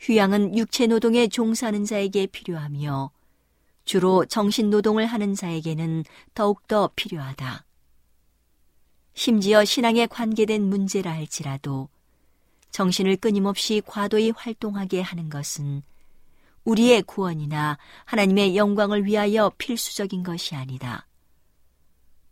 휴양은 0.01 0.59
육체 0.59 0.89
노동에 0.89 1.29
종사하는 1.29 1.85
자에게 1.85 2.27
필요하며 2.27 3.13
주로 3.85 4.25
정신 4.25 4.69
노동을 4.69 5.07
하는 5.07 5.37
자에게는 5.37 6.03
더욱더 6.35 6.91
필요하다. 6.97 7.65
심지어 9.15 9.65
신앙에 9.65 10.07
관계된 10.09 10.63
문제라 10.63 11.13
할지라도 11.13 11.89
정신을 12.73 13.19
끊임없이 13.19 13.81
과도히 13.87 14.33
활동하게 14.33 15.03
하는 15.03 15.31
것은 15.31 15.85
우리의 16.67 17.03
구원이나 17.03 17.79
하나님의 18.05 18.57
영광을 18.57 19.07
위하여 19.07 19.53
필수적인 19.57 20.25
것이 20.25 20.55
아니다. 20.57 21.07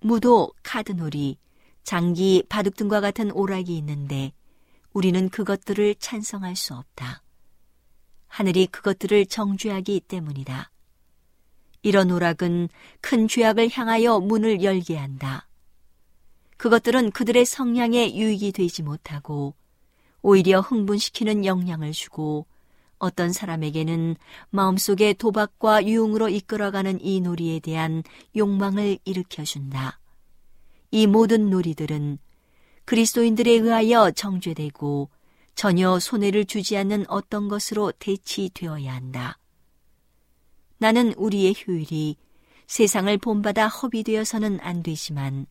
무도, 0.01 0.53
카드놀이, 0.63 1.39
장기, 1.85 2.43
바둑 2.49 2.77
등과 2.77 3.01
같은 3.01 3.31
오락이 3.31 3.77
있는데 3.79 4.33
우리는 4.93 5.29
그것들을 5.29 5.95
찬성할 5.99 6.57
수 6.57 6.75
없다. 6.75 7.23
하늘이 8.27 8.67
그것들을 8.67 9.27
정죄하기 9.27 10.01
때문이다. 10.01 10.71
이런 11.83 12.11
오락은 12.11 12.69
큰 13.01 13.29
죄악을 13.29 13.71
향하여 13.71 14.19
문을 14.19 14.63
열게 14.63 14.97
한다. 14.97 15.47
그것들은 16.57 17.13
그들의 17.13 17.45
성향에 17.45 18.17
유익이 18.17 18.53
되지 18.53 18.83
못하고 18.83 19.55
오히려 20.23 20.61
흥분시키는 20.61 21.45
영향을 21.45 21.93
주고 21.93 22.47
어떤 23.05 23.33
사람에게는 23.33 24.17
마음속에 24.51 25.13
도박과 25.13 25.87
유흥으로 25.87 26.31
이끌어가는 26.31 27.01
이 27.05 27.21
놀이에 27.21 27.61
대한 27.61 28.03
욕망을 28.35 28.99
일으켜준다. 29.05 30.01
이 30.91 31.07
모든 31.07 31.51
놀이들은 31.51 32.19
그리스도인들에 32.85 33.51
의하여 33.53 34.11
정죄되고 34.11 35.11
전혀 35.55 35.99
손해를 35.99 36.47
주지 36.47 36.77
않는 36.77 37.05
어떤 37.09 37.49
것으로 37.49 37.93
대치되어야 37.93 38.93
한다. 38.93 39.39
나는 40.79 41.13
우리의 41.15 41.55
효율이 41.55 42.17
세상을 42.67 43.17
본받아 43.19 43.69
허비되어서는 43.69 44.61
안 44.61 44.83
되지만 44.83 45.47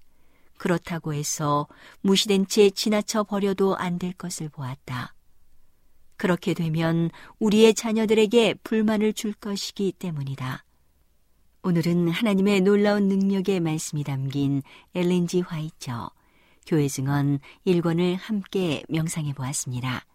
그렇다고 0.58 1.14
해서 1.14 1.68
무시된 2.01 2.47
채 2.47 2.70
지나쳐 2.70 3.24
버려도 3.24 3.76
안 3.78 3.97
될 3.99 4.14
것을 4.14 4.49
보았다. 4.49 5.14
그렇게 6.24 6.53
되면 6.53 7.09
우리의 7.39 7.74
자녀들에게 7.74 8.53
불만을 8.63 9.11
줄 9.11 9.34
것이기 9.34 9.91
때문이다. 9.99 10.63
오늘은 11.63 12.07
하나님의 12.07 12.61
놀라운 12.61 13.09
능력의 13.09 13.59
말씀이 13.59 14.05
담긴 14.05 14.61
엘렌지 14.95 15.41
화이처 15.41 16.11
교회 16.65 16.88
증언 16.88 17.39
1권을 17.67 18.15
함께 18.17 18.84
명상해 18.88 19.34
보았습니다. 19.34 20.05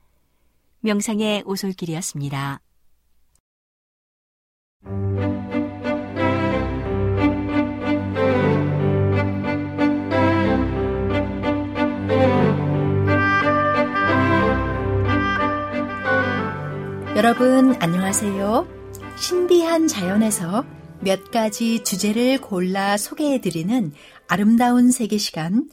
명상의 0.80 1.42
오솔길이었습니다. 1.44 2.62
여러분 17.18 17.74
안녕하세요. 17.82 18.68
신비한 19.18 19.88
자연에서 19.88 20.64
몇 21.00 21.32
가지 21.32 21.82
주제를 21.82 22.40
골라 22.40 22.96
소개해드리는 22.96 23.92
아름다운 24.28 24.92
세계 24.92 25.18
시간. 25.18 25.68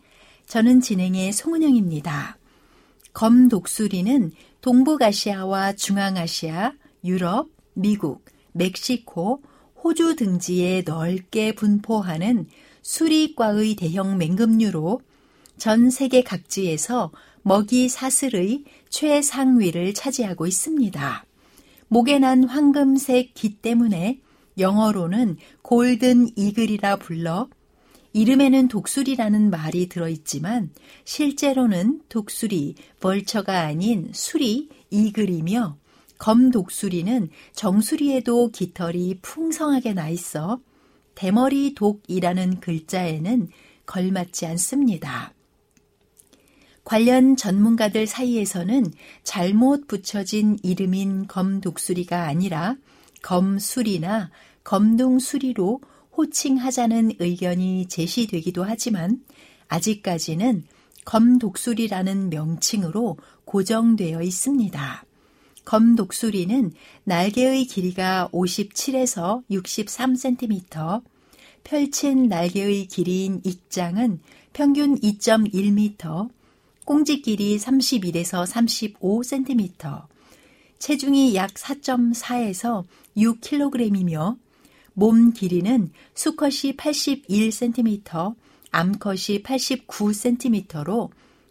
저는 0.48 0.82
진행의 0.82 1.34
송은영입니다. 1.34 2.40
검 3.14 3.48
독수리는 3.48 4.32
동북아시아와 4.62 5.74
중앙아시아, 5.74 6.74
유럽, 7.04 7.50
미국, 7.76 8.26
멕시코, 8.54 9.44
호주 9.84 10.16
등지에 10.16 10.82
넓게 10.84 11.54
분포하는 11.54 12.48
수리과의 12.82 13.76
대형 13.76 14.18
맹금류로 14.18 15.00
전 15.58 15.92
세계 15.92 16.24
각지에서 16.24 17.12
먹이 17.44 17.88
사슬의 17.88 18.64
최상위를 18.90 19.94
차지하고 19.94 20.48
있습니다. 20.48 21.25
목에 21.88 22.20
난 22.20 22.44
황금색 22.44 23.34
깃 23.34 23.62
때문에 23.62 24.20
영어로는 24.58 25.38
골든 25.62 26.30
이글이라 26.36 26.98
불러 26.98 27.50
이름에는 28.14 28.70
독수리라는 28.70 29.50
말이 29.50 29.90
들어있지만 29.90 30.70
실제로는 31.04 32.02
독수리, 32.08 32.76
벌처가 33.02 33.62
아닌 33.62 34.10
수리, 34.14 34.70
이글이며 34.90 35.78
검독수리는 36.18 37.30
정수리에도 37.52 38.52
깃털이 38.52 39.20
풍성하게 39.22 39.94
나 39.94 40.08
있어 40.08 40.62
대머리 41.14 41.76
독이라는 41.76 42.62
글자에는 42.62 43.50
걸맞지 43.86 44.46
않습니다. 44.46 45.35
관련 46.86 47.36
전문가들 47.36 48.06
사이에서는 48.06 48.94
잘못 49.24 49.88
붙여진 49.88 50.58
이름인 50.62 51.28
검독수리가 51.28 52.26
아니라 52.28 52.78
검수리나 53.24 54.30
검둥수리로 54.64 55.82
호칭하자는 56.16 57.14
의견이 57.20 57.88
제시되기도 57.88 58.64
하지만 58.64 59.20
아직까지는 59.68 60.64
검독수리라는 61.06 62.30
명칭으로 62.30 63.18
고정되어 63.46 64.22
있습니다. 64.22 65.06
검독수리는 65.66 66.72
날개의 67.04 67.66
길이가 67.66 68.30
57에서 68.32 69.44
63cm, 69.50 71.02
펼친 71.64 72.28
날개의 72.28 72.86
길이인 72.86 73.42
익장은 73.44 74.20
평균 74.54 75.00
2.1m, 75.00 76.30
꽁지 76.86 77.22
길이 77.22 77.58
31에서 77.58 78.46
35cm, 78.46 80.06
체중이 80.78 81.34
약 81.36 81.54
4.4에서 81.56 82.86
6kg이며 83.18 84.38
몸 84.94 85.34
길이는 85.34 85.90
수컷이 86.14 86.78
81cm, 86.78 88.36
암컷이 88.72 89.42
89cm로 89.44 91.10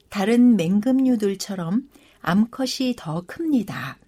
다른 0.08 0.56
맹금류들처럼 0.56 1.88
암컷이 2.20 2.94
더 2.96 3.22
큽니다. 3.26 3.98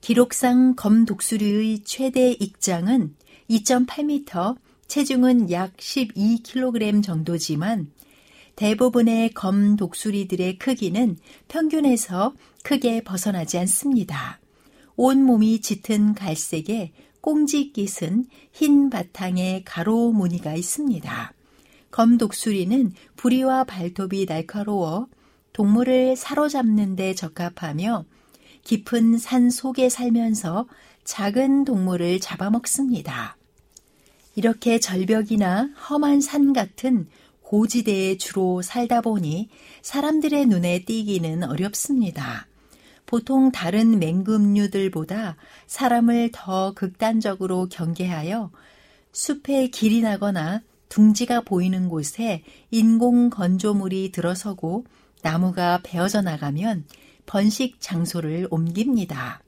기록상 0.00 0.76
검독수류의 0.76 1.80
최대 1.84 2.30
익장은 2.30 3.14
2.8m, 3.50 4.56
체중은 4.86 5.50
약 5.50 5.76
12kg 5.76 7.02
정도지만 7.02 7.90
대부분의 8.58 9.34
검 9.34 9.76
독수리들의 9.76 10.58
크기는 10.58 11.16
평균에서 11.46 12.34
크게 12.64 13.04
벗어나지 13.04 13.56
않습니다. 13.58 14.40
온몸이 14.96 15.60
짙은 15.60 16.14
갈색에 16.14 16.90
꽁지깃은 17.20 18.24
흰 18.50 18.90
바탕에 18.90 19.62
가로 19.64 20.10
무늬가 20.10 20.56
있습니다. 20.56 21.32
검 21.92 22.18
독수리는 22.18 22.94
부리와 23.14 23.62
발톱이 23.62 24.26
날카로워 24.28 25.06
동물을 25.52 26.16
사로잡는 26.16 26.96
데 26.96 27.14
적합하며 27.14 28.06
깊은 28.64 29.18
산 29.18 29.50
속에 29.50 29.88
살면서 29.88 30.66
작은 31.04 31.64
동물을 31.64 32.18
잡아먹습니다. 32.18 33.36
이렇게 34.34 34.80
절벽이나 34.80 35.70
험한 35.88 36.20
산 36.20 36.52
같은 36.52 37.06
고지대에 37.48 38.18
주로 38.18 38.60
살다 38.60 39.00
보니 39.00 39.48
사람들의 39.80 40.44
눈에 40.44 40.84
띄기는 40.84 41.44
어렵습니다. 41.44 42.46
보통 43.06 43.50
다른 43.50 43.98
맹금류들보다 43.98 45.36
사람을 45.66 46.28
더 46.34 46.74
극단적으로 46.74 47.70
경계하여 47.70 48.50
숲에 49.12 49.68
길이 49.68 50.02
나거나 50.02 50.60
둥지가 50.90 51.40
보이는 51.40 51.88
곳에 51.88 52.42
인공 52.70 53.30
건조물이 53.30 54.12
들어서고 54.12 54.84
나무가 55.22 55.80
베어져 55.82 56.20
나가면 56.20 56.84
번식 57.24 57.80
장소를 57.80 58.48
옮깁니다. 58.50 59.40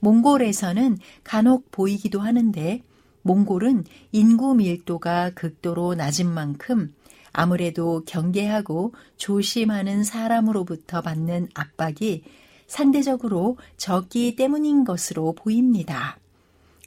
몽골에서는 0.00 0.98
간혹 1.24 1.70
보이기도 1.70 2.20
하는데 2.20 2.82
몽골은 3.22 3.84
인구 4.12 4.54
밀도가 4.54 5.30
극도로 5.30 5.94
낮은 5.94 6.26
만큼 6.26 6.92
아무래도 7.38 8.02
경계하고 8.04 8.94
조심하는 9.16 10.02
사람으로부터 10.02 11.02
받는 11.02 11.48
압박이 11.54 12.24
상대적으로 12.66 13.58
적기 13.76 14.34
때문인 14.34 14.82
것으로 14.82 15.34
보입니다. 15.34 16.18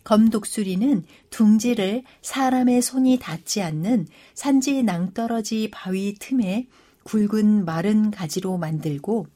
검독수리는 0.03 1.05
둥지를 1.29 2.03
사람의 2.21 2.81
손이 2.81 3.19
닿지 3.19 3.61
않는 3.61 4.07
산지 4.33 4.83
낭떠러지 4.83 5.69
바위 5.71 6.15
틈에 6.19 6.67
굵은 7.03 7.63
마른 7.63 8.11
가지로 8.11 8.57
만들고 8.57 9.27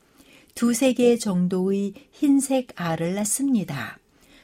두세 0.54 0.92
개 0.92 1.16
정도의 1.16 1.94
흰색 2.12 2.74
알을 2.76 3.16
낳습니다. 3.16 4.00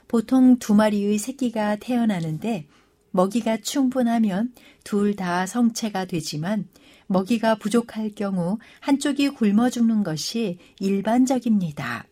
보통 0.07 0.57
두 0.57 0.73
마리의 0.73 1.17
새끼가 1.17 1.75
태어나는데 1.75 2.65
먹이가 3.11 3.57
충분하면 3.57 4.53
둘 4.83 5.15
다 5.15 5.45
성체가 5.45 6.05
되지만 6.05 6.67
먹이가 7.07 7.55
부족할 7.55 8.11
경우 8.15 8.57
한쪽이 8.79 9.29
굶어 9.29 9.69
죽는 9.69 10.03
것이 10.03 10.57
일반적입니다. 10.79 12.05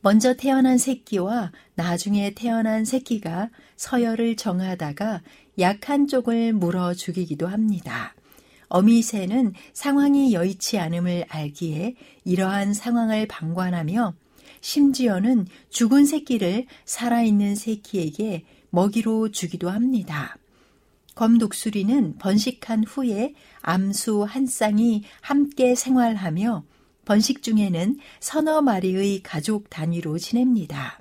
먼저 0.00 0.34
태어난 0.34 0.76
새끼와 0.76 1.52
나중에 1.76 2.34
태어난 2.34 2.84
새끼가 2.84 3.50
서열을 3.76 4.36
정하다가 4.36 5.22
약한 5.58 6.08
쪽을 6.08 6.52
물어 6.52 6.92
죽이기도 6.94 7.46
합니다. 7.46 8.14
어미새는 8.68 9.54
상황이 9.72 10.34
여의치 10.34 10.78
않음을 10.78 11.24
알기에 11.28 11.94
이러한 12.24 12.74
상황을 12.74 13.26
방관하며 13.28 14.14
심지어는 14.60 15.46
죽은 15.70 16.06
새끼를 16.06 16.66
살아있는 16.84 17.54
새끼에게 17.54 18.44
먹이로 18.74 19.30
주기도 19.30 19.70
합니다. 19.70 20.36
검독수리는 21.14 22.18
번식한 22.18 22.84
후에 22.84 23.34
암수 23.62 24.24
한 24.24 24.46
쌍이 24.46 25.04
함께 25.20 25.74
생활하며 25.74 26.64
번식 27.04 27.42
중에는 27.42 27.98
서너 28.18 28.62
마리의 28.62 29.22
가족 29.22 29.70
단위로 29.70 30.18
지냅니다. 30.18 31.00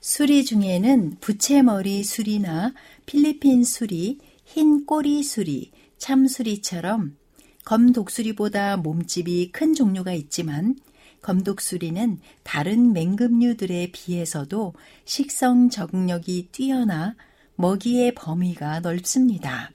수리 0.00 0.44
중에는 0.44 1.16
부채머리 1.20 2.04
수리나 2.04 2.74
필리핀 3.06 3.64
수리, 3.64 4.18
흰 4.44 4.84
꼬리 4.84 5.22
수리, 5.22 5.70
참수리처럼 5.96 7.16
검독수리보다 7.64 8.76
몸집이 8.76 9.52
큰 9.52 9.72
종류가 9.72 10.12
있지만 10.12 10.76
검독수리는 11.24 12.18
다른 12.42 12.92
맹금류들에 12.92 13.92
비해서도 13.92 14.74
식성 15.06 15.70
적응력이 15.70 16.50
뛰어나 16.52 17.16
먹이의 17.56 18.14
범위가 18.14 18.80
넓습니다. 18.80 19.70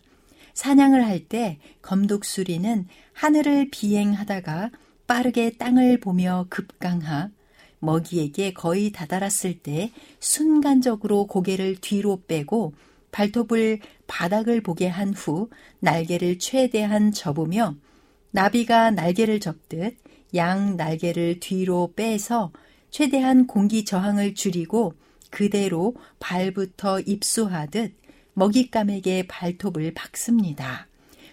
사냥을 0.54 1.04
할 1.04 1.28
때 1.28 1.58
검독수리는 1.82 2.88
하늘을 3.14 3.70
비행하다가 3.72 4.70
빠르게 5.08 5.58
땅을 5.58 6.00
보며 6.00 6.46
급강하 6.50 7.32
먹이에게 7.80 8.54
거의 8.54 8.92
다다랐을 8.92 9.58
때 9.64 9.92
순간적으로 10.20 11.26
고개를 11.26 11.78
뒤로 11.82 12.22
빼고 12.28 12.74
발톱을 13.12 13.80
바닥을 14.06 14.62
보게 14.62 14.88
한 14.88 15.14
후 15.16 15.50
날개를 15.80 16.38
최대한 16.38 17.12
접으며 17.12 17.74
나비가 18.30 18.92
날개를 18.92 19.40
접듯 19.40 19.98
양 20.36 20.78
날개를 20.78 21.40
뒤로 21.40 21.94
빼서 21.96 22.52
최대한 22.90 23.48
공기 23.48 23.86
저항을 23.86 24.34
줄이고 24.36 24.94
그대로 25.30 25.96
발부터 26.20 27.02
입수하듯 27.02 27.94
먹잇감에게 28.34 29.28
발톱을 29.28 29.94
박습니다. 29.94 30.88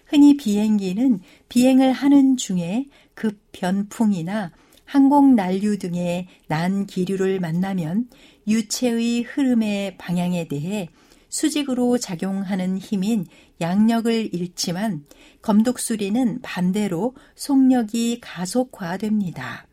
흔히 0.05 0.37
비행기는 0.37 1.19
비행을 1.49 1.91
하는 1.91 2.37
중에 2.37 2.85
급 3.13 3.39
변풍이나 3.51 4.51
항공 4.85 5.35
난류 5.35 5.79
등의 5.79 6.27
난 6.47 6.85
기류를 6.85 7.39
만나면 7.39 8.07
유체의 8.47 9.23
흐름의 9.23 9.97
방향에 9.97 10.47
대해 10.47 10.89
수직으로 11.37 11.99
작용하는 11.99 12.79
힘인 12.79 13.27
양력을 13.61 14.33
잃지만 14.33 15.05
검독수리는 15.43 16.41
반대로 16.41 17.13
속력이 17.35 18.21
가속화됩니다. 18.21 19.67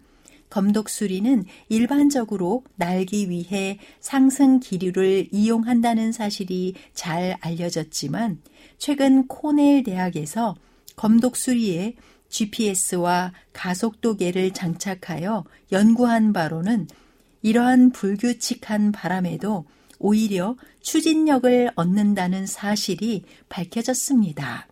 검독수리는 0.51 1.47
일반적으로 1.71 2.65
날기 2.77 3.31
위해 3.31 3.79
상승 3.99 4.61
기류를 4.61 5.29
이용한다는 5.33 6.13
사실이 6.13 6.75
잘 6.93 7.39
알려졌지만 7.41 8.43
최근 8.77 9.27
코넬 9.27 9.85
대학에서 9.85 10.57
검독수리에 10.97 11.95
GPS와 12.29 13.33
가속도계를 13.55 14.51
장착하여 14.51 15.45
연구한 15.73 16.35
바로는 16.35 16.89
이러한 17.41 17.91
불규칙한 17.93 18.93
바람에도 18.93 19.65
오히려 19.99 20.57
추진력을 20.85 21.71
얻는다는 21.75 22.47
사실이 22.47 23.25
밝혀졌습니다. 23.49 24.69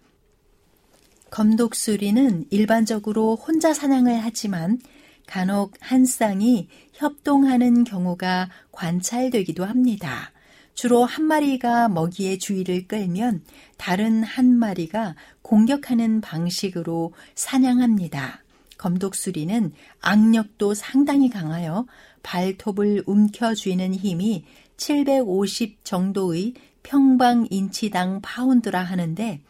검독수리는 1.30 2.44
일반적으로 2.50 3.34
혼자 3.34 3.72
사냥을 3.72 4.18
하지만 4.22 4.78
간혹 5.26 5.72
한 5.80 6.04
쌍이 6.04 6.68
협동하는 6.92 7.84
경우가 7.84 8.50
관찰되기도 8.70 9.64
합니다. 9.64 10.30
주로 10.74 11.04
한 11.04 11.24
마리가 11.24 11.88
먹이의 11.88 12.38
주의를 12.38 12.86
끌면 12.86 13.42
다른 13.78 14.22
한 14.22 14.46
마리가 14.54 15.14
공격하는 15.40 16.20
방식으로 16.20 17.14
사냥합니다. 17.34 18.42
검독수리는 18.76 19.72
악력도 20.00 20.74
상당히 20.74 21.30
강하여 21.30 21.86
발톱을 22.22 23.04
움켜쥐는 23.06 23.94
힘이 23.94 24.44
750 24.76 25.84
정도의 25.84 26.54
평방 26.82 27.46
인치당 27.50 28.20
파운드라 28.22 28.82
하는데 28.82 29.40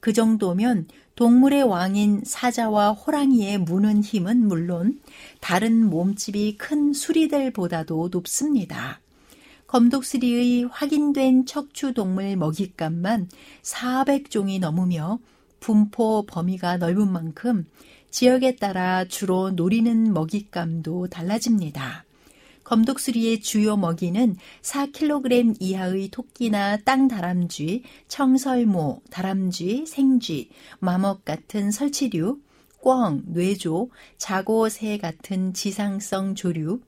그 0.00 0.12
정도면 0.12 0.88
동물의 1.14 1.64
왕인 1.64 2.22
사자와 2.24 2.92
호랑이의 2.92 3.58
무는 3.58 4.02
힘은 4.02 4.48
물론 4.48 5.00
다른 5.40 5.84
몸집이 5.88 6.56
큰 6.56 6.92
수리들보다도 6.92 8.08
높습니다. 8.10 9.00
검독수리의 9.66 10.64
확인된 10.64 11.46
척추 11.46 11.92
동물 11.92 12.36
먹잇감만 12.36 13.28
400종이 13.62 14.58
넘으며 14.58 15.20
분포 15.60 16.24
범위가 16.26 16.78
넓은 16.78 17.12
만큼 17.12 17.66
지역에 18.10 18.56
따라 18.56 19.04
주로 19.04 19.50
노리는 19.50 20.12
먹잇감도 20.12 21.08
달라집니다. 21.08 22.04
검독수리의 22.70 23.40
주요 23.40 23.76
먹이는 23.76 24.36
4kg 24.62 25.56
이하의 25.58 26.08
토끼나 26.10 26.76
땅 26.84 27.08
다람쥐, 27.08 27.82
청설모, 28.06 29.02
다람쥐, 29.10 29.86
생쥐, 29.86 30.50
마먹 30.78 31.24
같은 31.24 31.72
설치류, 31.72 32.38
꿩, 32.78 33.24
뇌조, 33.26 33.90
자고새 34.18 34.98
같은 34.98 35.52
지상성 35.52 36.36
조류, 36.36 36.80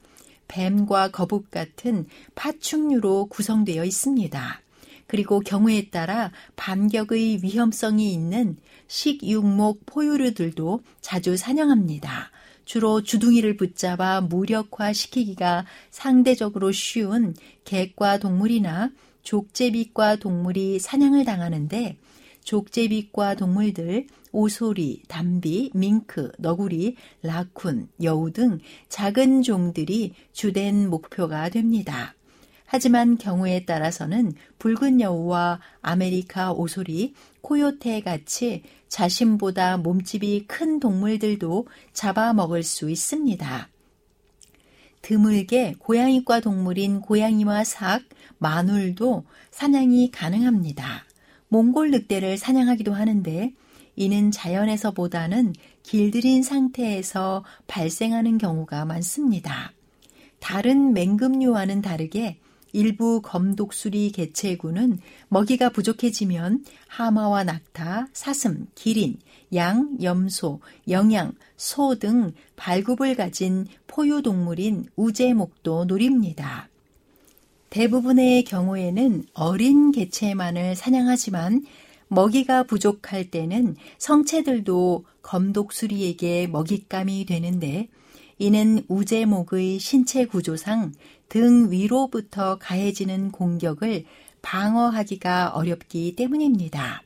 뱀과 0.47 1.11
거북 1.11 1.51
같은 1.51 2.07
파충류로 2.37 3.26
구성되어 3.26 3.85
있습니다. 3.85 4.62
그리고 5.09 5.41
경우에 5.41 5.91
따라 5.91 6.30
반격의 6.55 7.41
위험성이 7.43 8.12
있는 8.12 8.57
식육목 8.87 9.85
포유류들도 9.87 10.80
자주 11.01 11.37
사냥합니다. 11.37 12.30
주로 12.65 13.03
주둥이를 13.03 13.57
붙잡아 13.57 14.21
무력화시키기가 14.23 15.67
상대적으로 15.91 16.73
쉬운 16.73 17.35
객과 17.65 18.19
동물이나 18.19 18.91
족제비과 19.23 20.17
동물이 20.17 20.79
사냥을 20.79 21.25
당하는데 21.25 21.97
족제비과 22.45 23.37
동물들 23.37 24.07
오소리, 24.33 25.03
담비, 25.09 25.71
밍크, 25.75 26.33
너구리, 26.39 26.97
라쿤, 27.23 27.89
여우 28.03 28.33
등 28.33 28.59
작은 28.89 29.43
종들이 29.43 30.15
주된 30.33 30.89
목표가 30.89 31.51
됩니다. 31.51 32.15
하지만 32.75 33.18
경우에 33.18 33.66
따라서는 33.66 34.33
붉은 34.59 35.03
여우와 35.03 35.61
아메리카 35.83 36.53
오소리, 36.53 37.12
코요테 37.43 38.01
같이 38.01 38.62
자신보다 38.89 39.77
몸집이 39.77 40.47
큰 40.47 40.81
동물들도 40.81 41.66
잡아먹을 41.93 42.62
수 42.62 42.89
있습니다. 42.89 43.68
드물게 45.03 45.75
고양이과 45.81 46.41
동물인 46.41 47.03
고양이와 47.03 47.62
삵, 47.64 48.05
마눌도 48.39 49.25
사냥이 49.51 50.11
가능합니다. 50.11 51.05
몽골 51.49 51.91
늑대를 51.91 52.39
사냥하기도 52.39 52.95
하는데 52.95 53.53
이는 53.97 54.31
자연에서보다는 54.31 55.53
길들인 55.83 56.43
상태에서 56.43 57.45
발생하는 57.66 58.39
경우가 58.39 58.87
많습니다. 58.87 59.75
다른 60.41 60.95
맹금류와는 60.95 61.83
다르게 61.83 62.39
일부 62.73 63.20
검독수리 63.23 64.11
개체구는 64.12 64.99
먹이가 65.29 65.70
부족해지면 65.70 66.64
하마와 66.89 67.45
낙타, 67.45 68.09
사슴, 68.12 68.66
기린, 68.75 69.18
양, 69.55 69.97
염소, 70.03 70.61
영양, 70.89 71.33
소 71.57 71.95
등 71.95 72.33
발굽을 72.57 73.14
가진 73.16 73.66
포유동물인 73.87 74.87
우제목도 74.97 75.85
노립니다. 75.85 76.68
대부분의 77.70 78.45
경우에는 78.45 79.25
어린 79.35 79.93
개체만을 79.93 80.75
사냥하지만 80.77 81.64
먹이가 82.09 82.64
부족할 82.64 83.31
때는 83.31 83.77
성체들도 83.99 85.05
검독수리에게 85.23 86.49
먹잇감이 86.49 87.25
되는데 87.25 87.89
이는 88.39 88.85
우제목의 88.89 89.78
신체 89.78 90.26
구조상 90.26 90.93
등 91.28 91.70
위로부터 91.70 92.57
가해지는 92.59 93.30
공격을 93.30 94.05
방어하기가 94.43 95.51
어렵기 95.55 96.16
때문입니다. 96.16 97.03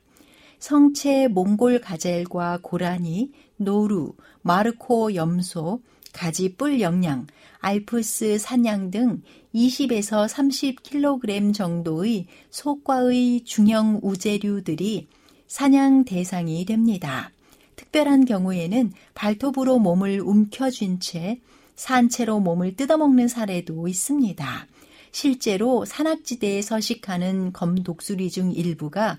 성체 0.58 1.28
몽골 1.28 1.80
가젤과 1.80 2.60
고라니, 2.62 3.32
노루, 3.56 4.14
마르코 4.42 5.14
염소, 5.14 5.80
가지 6.12 6.56
뿔 6.56 6.80
영양, 6.80 7.26
알프스 7.58 8.38
산양 8.38 8.90
등 8.90 9.22
20에서 9.54 10.28
30kg 10.28 11.54
정도의 11.54 12.26
속과의 12.50 13.44
중형 13.44 14.00
우제류들이 14.02 15.08
사냥 15.46 16.04
대상이 16.04 16.64
됩니다. 16.64 17.30
특별한 17.76 18.24
경우에는 18.24 18.92
발톱으로 19.14 19.78
몸을 19.78 20.20
움켜쥔 20.20 21.00
채 21.00 21.40
산채로 21.76 22.40
몸을 22.40 22.74
뜯어먹는 22.76 23.28
사례도 23.28 23.86
있습니다. 23.86 24.66
실제로 25.12 25.84
산악지대에 25.84 26.62
서식하는 26.62 27.52
검독수리 27.52 28.30
중 28.30 28.52
일부가 28.52 29.18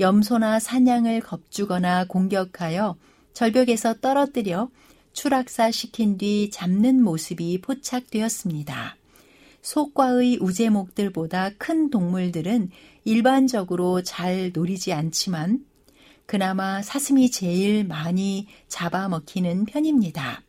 염소나 0.00 0.60
사냥을 0.60 1.20
겁주거나 1.20 2.06
공격하여 2.06 2.96
절벽에서 3.32 3.94
떨어뜨려 4.00 4.70
추락사 5.12 5.70
시킨 5.70 6.18
뒤 6.18 6.50
잡는 6.50 7.02
모습이 7.02 7.60
포착되었습니다. 7.60 8.96
속과의 9.62 10.38
우제목들보다 10.40 11.50
큰 11.58 11.90
동물들은 11.90 12.70
일반적으로 13.04 14.02
잘 14.02 14.52
노리지 14.52 14.92
않지만 14.92 15.64
그나마 16.26 16.82
사슴이 16.82 17.30
제일 17.30 17.84
많이 17.84 18.48
잡아먹히는 18.68 19.64
편입니다. 19.64 20.42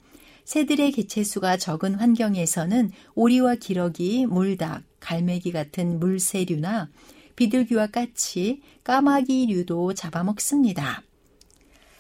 새들의 0.44 0.92
개체수가 0.92 1.58
적은 1.58 1.96
환경에서는 1.96 2.92
오리와 3.14 3.56
기러기, 3.56 4.26
물닭, 4.26 4.84
갈매기 5.00 5.52
같은 5.52 6.00
물새류나 6.00 6.90
비둘기와 7.36 7.88
까치, 7.88 8.62
까마귀류도 8.84 9.94
잡아먹습니다. 9.94 11.04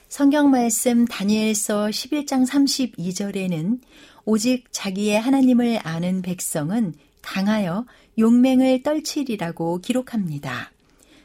성경 0.09 0.49
말씀 0.49 1.05
다니엘서 1.05 1.87
11장 1.87 2.47
32절에는 2.47 3.79
오직 4.25 4.65
자기의 4.71 5.19
하나님을 5.19 5.79
아는 5.83 6.23
백성은 6.23 6.95
강하여 7.21 7.85
용맹을 8.17 8.81
떨치리라고 8.81 9.79
기록합니다. 9.79 10.71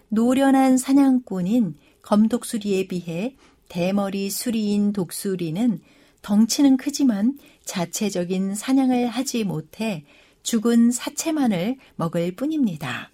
노련한 0.09 0.77
사냥꾼인 0.77 1.77
검독수리에 2.03 2.89
비해 2.89 3.35
대머리 3.69 4.31
수리인 4.31 4.93
독수리는 4.93 5.81
덩치는 6.21 6.77
크지만 6.77 7.39
자체적인 7.65 8.55
사냥을 8.55 9.09
하지 9.09 9.45
못해 9.45 10.05
죽은 10.43 10.91
사체만을 10.91 11.77
먹을 11.97 12.33
뿐입니다. 12.35 13.11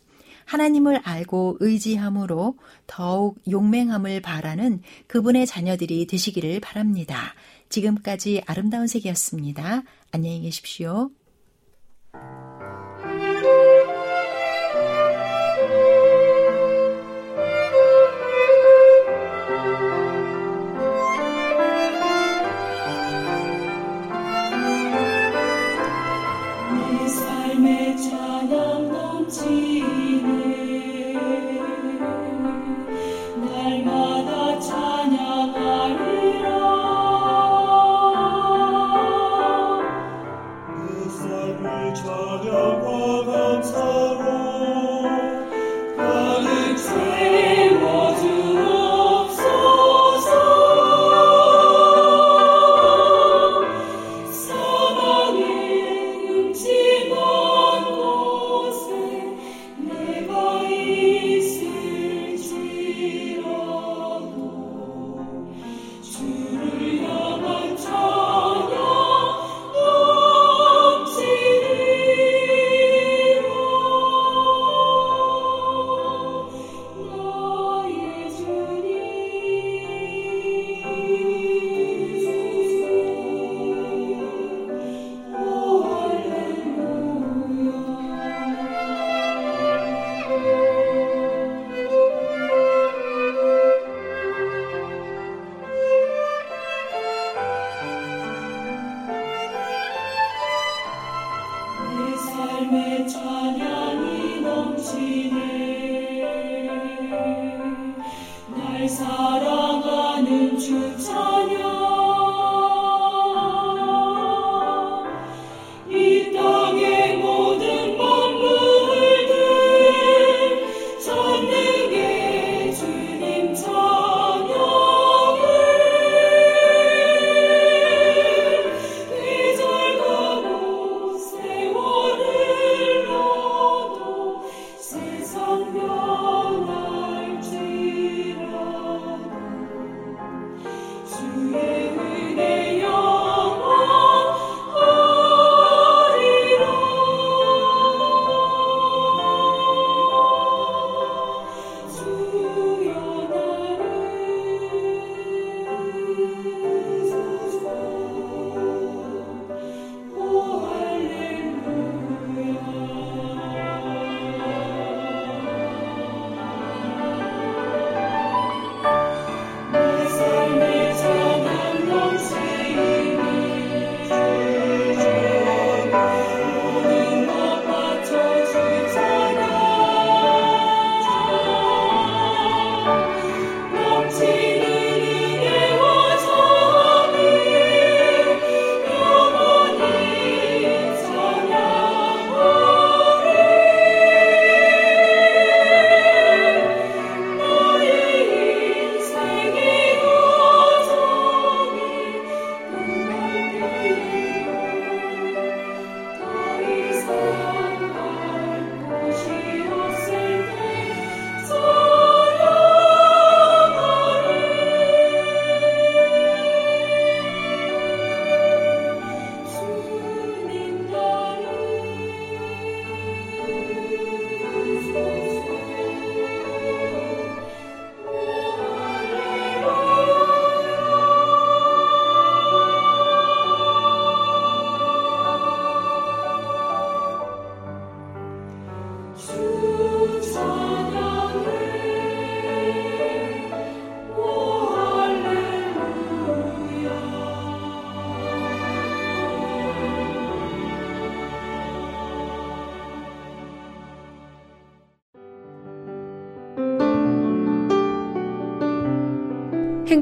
하나님을 0.47 1.01
알고 1.05 1.59
의지함으로 1.61 2.57
더욱 2.87 3.39
용맹함을 3.51 4.23
바라는 4.23 4.81
그분의 5.07 5.47
자녀들이 5.47 6.07
되시기를 6.07 6.61
바랍니다. 6.61 7.35
지금까지 7.69 8.43
아름다운 8.47 8.87
색이었습니다. 8.87 9.83
안녕히 10.11 10.41
계십시오. 10.41 11.11